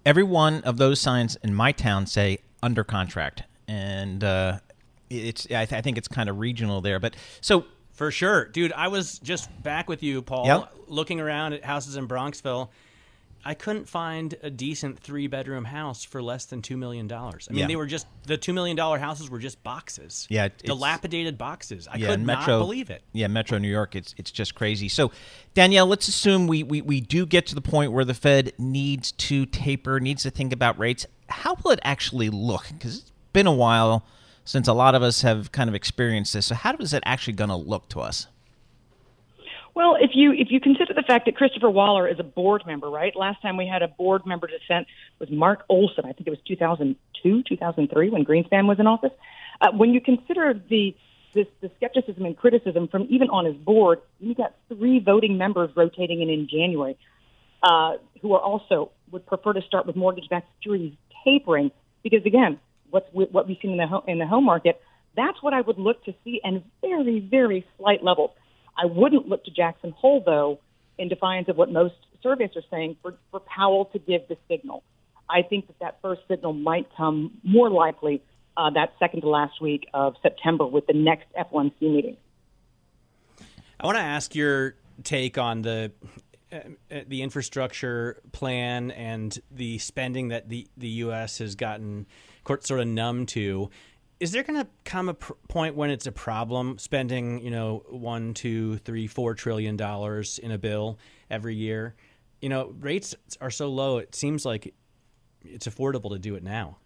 every 0.05 0.23
one 0.23 0.61
of 0.61 0.77
those 0.77 0.99
signs 0.99 1.37
in 1.43 1.53
my 1.53 1.71
town 1.71 2.05
say 2.05 2.39
under 2.61 2.83
contract, 2.83 3.43
and 3.67 4.23
uh, 4.23 4.59
it's 5.09 5.45
I, 5.45 5.65
th- 5.65 5.73
I, 5.73 5.81
think 5.81 5.97
it's 5.97 6.07
kind 6.07 6.29
of 6.29 6.39
regional 6.39 6.81
there. 6.81 6.99
But 6.99 7.15
so 7.41 7.65
for 7.91 8.11
sure, 8.11 8.45
dude, 8.45 8.73
I 8.73 8.87
was 8.87 9.19
just 9.19 9.49
back 9.63 9.89
with 9.89 10.03
you, 10.03 10.21
Paul, 10.21 10.45
yep. 10.45 10.73
looking 10.87 11.19
around 11.19 11.53
at 11.53 11.63
houses 11.63 11.95
in 11.95 12.07
Bronxville. 12.07 12.69
I 13.45 13.53
couldn't 13.53 13.89
find 13.89 14.35
a 14.41 14.49
decent 14.49 14.99
three 14.99 15.27
bedroom 15.27 15.65
house 15.65 16.03
for 16.03 16.21
less 16.21 16.45
than 16.45 16.61
two 16.61 16.77
million 16.77 17.07
dollars. 17.07 17.47
I 17.49 17.53
mean, 17.53 17.61
yeah. 17.61 17.67
they 17.67 17.75
were 17.75 17.85
just 17.85 18.07
the 18.25 18.37
two 18.37 18.53
million 18.53 18.77
dollar 18.77 18.97
houses 18.97 19.29
were 19.29 19.39
just 19.39 19.61
boxes. 19.63 20.27
Yeah, 20.29 20.47
dilapidated 20.63 21.37
boxes. 21.37 21.87
I 21.91 21.97
yeah, 21.97 22.07
could 22.07 22.21
Metro, 22.21 22.59
not 22.59 22.59
believe 22.59 22.89
it. 22.89 23.03
Yeah, 23.11 23.27
Metro 23.27 23.57
New 23.57 23.69
York, 23.69 23.95
it's 23.95 24.15
it's 24.17 24.31
just 24.31 24.55
crazy. 24.55 24.87
So, 24.87 25.11
Danielle, 25.53 25.87
let's 25.87 26.07
assume 26.07 26.47
we, 26.47 26.63
we 26.63 26.81
we 26.81 27.01
do 27.01 27.25
get 27.25 27.45
to 27.47 27.55
the 27.55 27.61
point 27.61 27.91
where 27.91 28.05
the 28.05 28.13
Fed 28.13 28.53
needs 28.57 29.11
to 29.13 29.45
taper, 29.45 29.99
needs 29.99 30.23
to 30.23 30.29
think 30.29 30.53
about 30.53 30.79
rates. 30.79 31.05
How 31.27 31.55
will 31.63 31.71
it 31.71 31.79
actually 31.83 32.29
look? 32.29 32.67
Because 32.69 32.99
it's 32.99 33.11
been 33.33 33.47
a 33.47 33.53
while 33.53 34.05
since 34.45 34.67
a 34.67 34.73
lot 34.73 34.95
of 34.95 35.03
us 35.03 35.21
have 35.21 35.51
kind 35.51 35.69
of 35.69 35.75
experienced 35.75 36.33
this. 36.33 36.45
So, 36.45 36.55
how 36.55 36.75
is 36.77 36.93
it 36.93 37.03
actually 37.05 37.33
going 37.33 37.49
to 37.49 37.55
look 37.55 37.89
to 37.89 37.99
us? 37.99 38.27
Well, 39.75 39.97
if 39.99 40.11
you 40.13 40.33
if 40.33 40.51
you 40.51 40.59
consider 40.59 40.93
the 40.93 41.01
fact 41.01 41.25
that 41.25 41.35
Christopher 41.35 41.69
Waller 41.69 42.07
is 42.07 42.19
a 42.19 42.23
board 42.23 42.63
member, 42.65 42.89
right? 42.89 43.15
Last 43.15 43.41
time 43.41 43.57
we 43.57 43.67
had 43.67 43.81
a 43.81 43.87
board 43.87 44.25
member 44.25 44.47
dissent 44.47 44.87
was 45.19 45.29
Mark 45.31 45.63
Olson. 45.67 46.05
I 46.05 46.13
think 46.13 46.27
it 46.27 46.29
was 46.29 46.39
2002, 46.47 47.43
2003 47.43 48.09
when 48.09 48.23
Greenspan 48.23 48.67
was 48.67 48.79
in 48.79 48.85
office. 48.85 49.11
Uh, 49.59 49.71
when 49.71 49.93
you 49.93 50.01
consider 50.01 50.53
the 50.53 50.95
this 51.33 51.47
the 51.61 51.71
skepticism 51.77 52.25
and 52.25 52.37
criticism 52.37 52.87
from 52.87 53.07
even 53.09 53.29
on 53.29 53.45
his 53.45 53.55
board, 53.55 54.01
you 54.19 54.35
got 54.35 54.53
three 54.69 54.99
voting 54.99 55.37
members 55.37 55.71
rotating 55.75 56.21
in 56.21 56.29
in 56.29 56.47
January, 56.47 56.95
uh, 57.63 57.93
who 58.21 58.33
are 58.33 58.41
also 58.41 58.91
would 59.11 59.25
prefer 59.25 59.53
to 59.53 59.61
start 59.61 59.87
with 59.87 59.95
mortgage-backed 59.95 60.47
securities 60.57 60.93
tapering 61.23 61.71
because 62.03 62.23
again, 62.25 62.59
what's 62.91 63.07
what 63.11 63.47
we've 63.47 63.57
seen 63.59 63.71
in 63.71 63.77
the 63.77 63.87
home, 63.87 64.03
in 64.07 64.19
the 64.19 64.27
home 64.27 64.43
market, 64.43 64.79
that's 65.15 65.41
what 65.41 65.55
I 65.55 65.61
would 65.61 65.79
look 65.79 66.03
to 66.05 66.13
see, 66.23 66.41
and 66.43 66.63
very 66.81 67.19
very 67.19 67.65
slight 67.79 68.03
levels. 68.03 68.29
I 68.77 68.85
wouldn't 68.85 69.27
look 69.27 69.45
to 69.45 69.51
Jackson 69.51 69.91
Hole, 69.91 70.23
though, 70.25 70.59
in 70.97 71.07
defiance 71.07 71.49
of 71.49 71.57
what 71.57 71.71
most 71.71 71.95
surveys 72.21 72.51
are 72.55 72.63
saying, 72.71 72.97
for, 73.01 73.15
for 73.31 73.39
Powell 73.39 73.85
to 73.85 73.99
give 73.99 74.27
the 74.27 74.37
signal. 74.47 74.83
I 75.29 75.41
think 75.41 75.67
that 75.67 75.79
that 75.79 75.99
first 76.01 76.21
signal 76.27 76.53
might 76.53 76.87
come 76.95 77.39
more 77.43 77.69
likely 77.69 78.21
uh, 78.57 78.69
that 78.71 78.93
second 78.99 79.21
to 79.21 79.29
last 79.29 79.61
week 79.61 79.87
of 79.93 80.15
September 80.21 80.65
with 80.65 80.85
the 80.87 80.93
next 80.93 81.25
FOMC 81.33 81.81
meeting. 81.81 82.17
I 83.79 83.85
want 83.85 83.97
to 83.97 84.03
ask 84.03 84.35
your 84.35 84.75
take 85.03 85.37
on 85.37 85.61
the 85.61 85.91
uh, 86.51 86.59
the 87.07 87.23
infrastructure 87.23 88.21
plan 88.31 88.91
and 88.91 89.37
the 89.51 89.79
spending 89.79 90.29
that 90.29 90.49
the 90.49 90.67
the 90.77 90.87
U.S. 90.87 91.39
has 91.39 91.55
gotten 91.55 92.05
sort 92.61 92.79
of 92.79 92.87
numb 92.87 93.25
to 93.27 93.69
is 94.19 94.31
there 94.31 94.43
going 94.43 94.59
to 94.61 94.67
come 94.85 95.09
a 95.09 95.13
pr- 95.13 95.33
point 95.49 95.75
when 95.75 95.89
it's 95.89 96.07
a 96.07 96.11
problem 96.11 96.77
spending, 96.77 97.41
you 97.41 97.51
know, 97.51 97.83
one, 97.89 98.33
two, 98.33 98.77
three, 98.77 99.07
four 99.07 99.33
trillion 99.33 99.75
dollars 99.75 100.39
in 100.39 100.51
a 100.51 100.57
bill 100.57 100.97
every 101.29 101.55
year? 101.55 101.95
You 102.41 102.49
know, 102.49 102.73
rates 102.79 103.15
are 103.41 103.51
so 103.51 103.69
low; 103.69 103.97
it 103.97 104.15
seems 104.15 104.45
like 104.45 104.73
it's 105.41 105.67
affordable 105.67 106.11
to 106.11 106.19
do 106.19 106.35
it 106.35 106.43
now. 106.43 106.77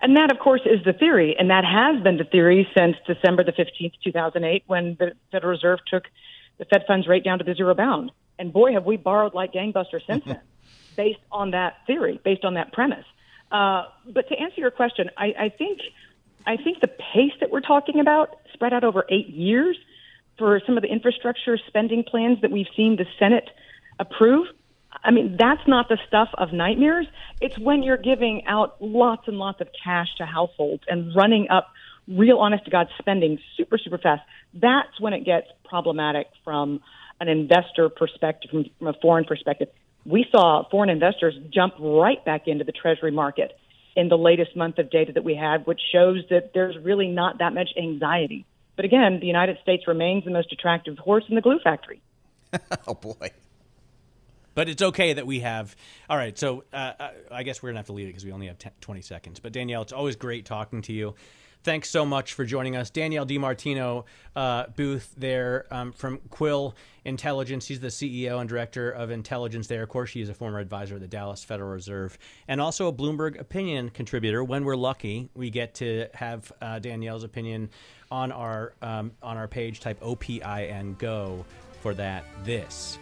And 0.00 0.16
that, 0.16 0.30
of 0.30 0.38
course, 0.38 0.60
is 0.64 0.84
the 0.84 0.92
theory, 0.92 1.34
and 1.38 1.50
that 1.50 1.64
has 1.64 2.02
been 2.02 2.18
the 2.18 2.24
theory 2.24 2.68
since 2.76 2.96
December 3.06 3.44
the 3.44 3.52
fifteenth, 3.52 3.94
two 4.02 4.12
thousand 4.12 4.44
eight, 4.44 4.62
when 4.66 4.96
the 4.98 5.12
Federal 5.32 5.50
Reserve 5.50 5.80
took 5.88 6.04
the 6.58 6.64
Fed 6.64 6.84
funds 6.86 7.06
rate 7.08 7.24
down 7.24 7.38
to 7.38 7.44
the 7.44 7.54
zero 7.54 7.74
bound. 7.74 8.12
And 8.38 8.52
boy, 8.52 8.72
have 8.72 8.84
we 8.84 8.96
borrowed 8.96 9.34
like 9.34 9.52
gangbusters 9.52 10.06
since 10.06 10.24
then, 10.26 10.40
based 10.96 11.20
on 11.32 11.50
that 11.52 11.78
theory, 11.86 12.20
based 12.24 12.44
on 12.44 12.54
that 12.54 12.72
premise. 12.72 13.04
Uh, 13.50 13.84
but 14.06 14.28
to 14.28 14.38
answer 14.38 14.60
your 14.60 14.70
question, 14.70 15.10
I, 15.16 15.34
I 15.38 15.48
think 15.48 15.80
I 16.46 16.56
think 16.56 16.80
the 16.80 16.88
pace 16.88 17.32
that 17.40 17.50
we're 17.50 17.60
talking 17.60 18.00
about, 18.00 18.38
spread 18.54 18.72
out 18.72 18.84
over 18.84 19.04
eight 19.10 19.28
years, 19.28 19.76
for 20.38 20.60
some 20.64 20.76
of 20.76 20.82
the 20.82 20.88
infrastructure 20.88 21.58
spending 21.66 22.04
plans 22.04 22.40
that 22.42 22.50
we've 22.50 22.68
seen 22.76 22.96
the 22.96 23.06
Senate 23.18 23.50
approve. 23.98 24.46
I 25.04 25.10
mean, 25.10 25.36
that's 25.38 25.66
not 25.66 25.88
the 25.88 25.98
stuff 26.06 26.28
of 26.38 26.52
nightmares. 26.52 27.06
It's 27.40 27.58
when 27.58 27.82
you're 27.82 27.98
giving 27.98 28.46
out 28.46 28.80
lots 28.80 29.28
and 29.28 29.36
lots 29.36 29.60
of 29.60 29.68
cash 29.84 30.08
to 30.18 30.26
households 30.26 30.84
and 30.88 31.14
running 31.14 31.48
up 31.50 31.68
real 32.06 32.38
honest 32.38 32.64
to 32.64 32.70
God 32.70 32.88
spending 32.98 33.38
super, 33.56 33.76
super 33.76 33.98
fast. 33.98 34.22
That's 34.54 34.98
when 34.98 35.12
it 35.12 35.24
gets 35.24 35.48
problematic 35.64 36.28
from 36.44 36.80
an 37.20 37.28
investor 37.28 37.88
perspective, 37.88 38.50
from, 38.50 38.64
from 38.78 38.88
a 38.88 38.94
foreign 38.94 39.24
perspective 39.24 39.68
we 40.08 40.24
saw 40.32 40.66
foreign 40.70 40.88
investors 40.88 41.34
jump 41.52 41.74
right 41.78 42.24
back 42.24 42.48
into 42.48 42.64
the 42.64 42.72
Treasury 42.72 43.10
market 43.10 43.52
in 43.94 44.08
the 44.08 44.16
latest 44.16 44.56
month 44.56 44.78
of 44.78 44.90
data 44.90 45.12
that 45.12 45.24
we 45.24 45.34
had, 45.34 45.66
which 45.66 45.80
shows 45.92 46.22
that 46.30 46.52
there's 46.54 46.76
really 46.82 47.08
not 47.08 47.38
that 47.38 47.52
much 47.52 47.70
anxiety. 47.76 48.46
But 48.76 48.84
again, 48.84 49.18
the 49.20 49.26
United 49.26 49.58
States 49.62 49.86
remains 49.86 50.24
the 50.24 50.30
most 50.30 50.52
attractive 50.52 50.96
horse 50.98 51.24
in 51.28 51.34
the 51.34 51.40
glue 51.40 51.58
factory. 51.62 52.00
oh 52.86 52.94
boy. 52.94 53.30
but 54.54 54.68
it's 54.68 54.80
okay 54.80 55.12
that 55.12 55.26
we 55.26 55.40
have. 55.40 55.76
All 56.08 56.16
right, 56.16 56.38
so 56.38 56.64
uh, 56.72 56.92
I 57.30 57.42
guess 57.42 57.62
we're 57.62 57.70
gonna 57.70 57.80
have 57.80 57.86
to 57.86 57.92
leave 57.92 58.06
it 58.06 58.10
because 58.10 58.24
we 58.24 58.32
only 58.32 58.46
have 58.46 58.58
10, 58.58 58.72
20 58.80 59.02
seconds. 59.02 59.40
But 59.40 59.52
Danielle, 59.52 59.82
it's 59.82 59.92
always 59.92 60.16
great 60.16 60.46
talking 60.46 60.80
to 60.82 60.92
you. 60.92 61.14
Thanks 61.64 61.90
so 61.90 62.06
much 62.06 62.34
for 62.34 62.44
joining 62.44 62.76
us, 62.76 62.88
Danielle 62.88 63.26
DiMartino 63.26 64.04
uh, 64.36 64.66
Booth 64.76 65.12
there 65.16 65.66
um, 65.70 65.92
from 65.92 66.18
Quill 66.30 66.74
Intelligence. 67.04 67.66
He's 67.66 67.80
the 67.80 67.88
CEO 67.88 68.38
and 68.40 68.48
director 68.48 68.90
of 68.90 69.10
intelligence 69.10 69.66
there. 69.66 69.82
Of 69.82 69.88
course, 69.88 70.10
she 70.10 70.20
is 70.20 70.28
a 70.28 70.34
former 70.34 70.60
advisor 70.60 70.94
of 70.94 71.00
the 71.00 71.08
Dallas 71.08 71.42
Federal 71.42 71.70
Reserve 71.70 72.16
and 72.46 72.60
also 72.60 72.86
a 72.86 72.92
Bloomberg 72.92 73.38
opinion 73.40 73.90
contributor. 73.90 74.44
When 74.44 74.64
we're 74.64 74.76
lucky, 74.76 75.30
we 75.34 75.50
get 75.50 75.74
to 75.76 76.06
have 76.14 76.50
uh, 76.62 76.78
Danielle's 76.78 77.24
opinion 77.24 77.70
on 78.10 78.30
our 78.32 78.74
um, 78.80 79.12
on 79.22 79.36
our 79.36 79.48
page. 79.48 79.80
Type 79.80 80.00
OPIN 80.00 80.96
go 80.98 81.44
for 81.82 81.92
that. 81.94 82.24
This 82.44 82.98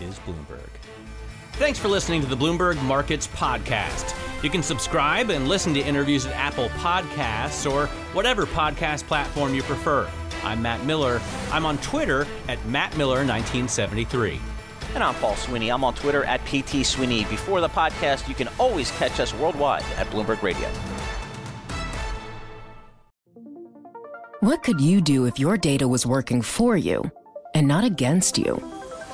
is 0.00 0.18
Bloomberg. 0.20 0.70
Thanks 1.54 1.78
for 1.78 1.88
listening 1.88 2.20
to 2.20 2.26
the 2.26 2.36
Bloomberg 2.36 2.80
Markets 2.82 3.26
Podcast. 3.28 4.14
You 4.42 4.50
can 4.50 4.62
subscribe 4.62 5.30
and 5.30 5.48
listen 5.48 5.72
to 5.74 5.80
interviews 5.80 6.26
at 6.26 6.32
Apple 6.34 6.68
Podcasts 6.70 7.70
or 7.70 7.86
whatever 8.12 8.44
podcast 8.46 9.06
platform 9.06 9.54
you 9.54 9.62
prefer. 9.62 10.08
I'm 10.42 10.60
Matt 10.60 10.84
Miller. 10.84 11.20
I'm 11.50 11.64
on 11.64 11.78
Twitter 11.78 12.26
at 12.48 12.58
MattMiller1973. 12.60 14.38
And 14.94 15.02
I'm 15.02 15.14
Paul 15.16 15.36
Sweeney. 15.36 15.70
I'm 15.70 15.84
on 15.84 15.94
Twitter 15.94 16.24
at 16.24 16.44
PT 16.44 16.84
Sweeney. 16.84 17.24
Before 17.24 17.60
the 17.60 17.68
podcast, 17.68 18.28
you 18.28 18.34
can 18.34 18.48
always 18.58 18.90
catch 18.92 19.18
us 19.20 19.34
worldwide 19.34 19.82
at 19.96 20.06
Bloomberg 20.08 20.42
Radio. 20.42 20.68
What 24.40 24.62
could 24.62 24.80
you 24.80 25.00
do 25.00 25.24
if 25.24 25.38
your 25.38 25.56
data 25.56 25.88
was 25.88 26.06
working 26.06 26.42
for 26.42 26.76
you 26.76 27.10
and 27.54 27.66
not 27.66 27.84
against 27.84 28.38
you? 28.38 28.62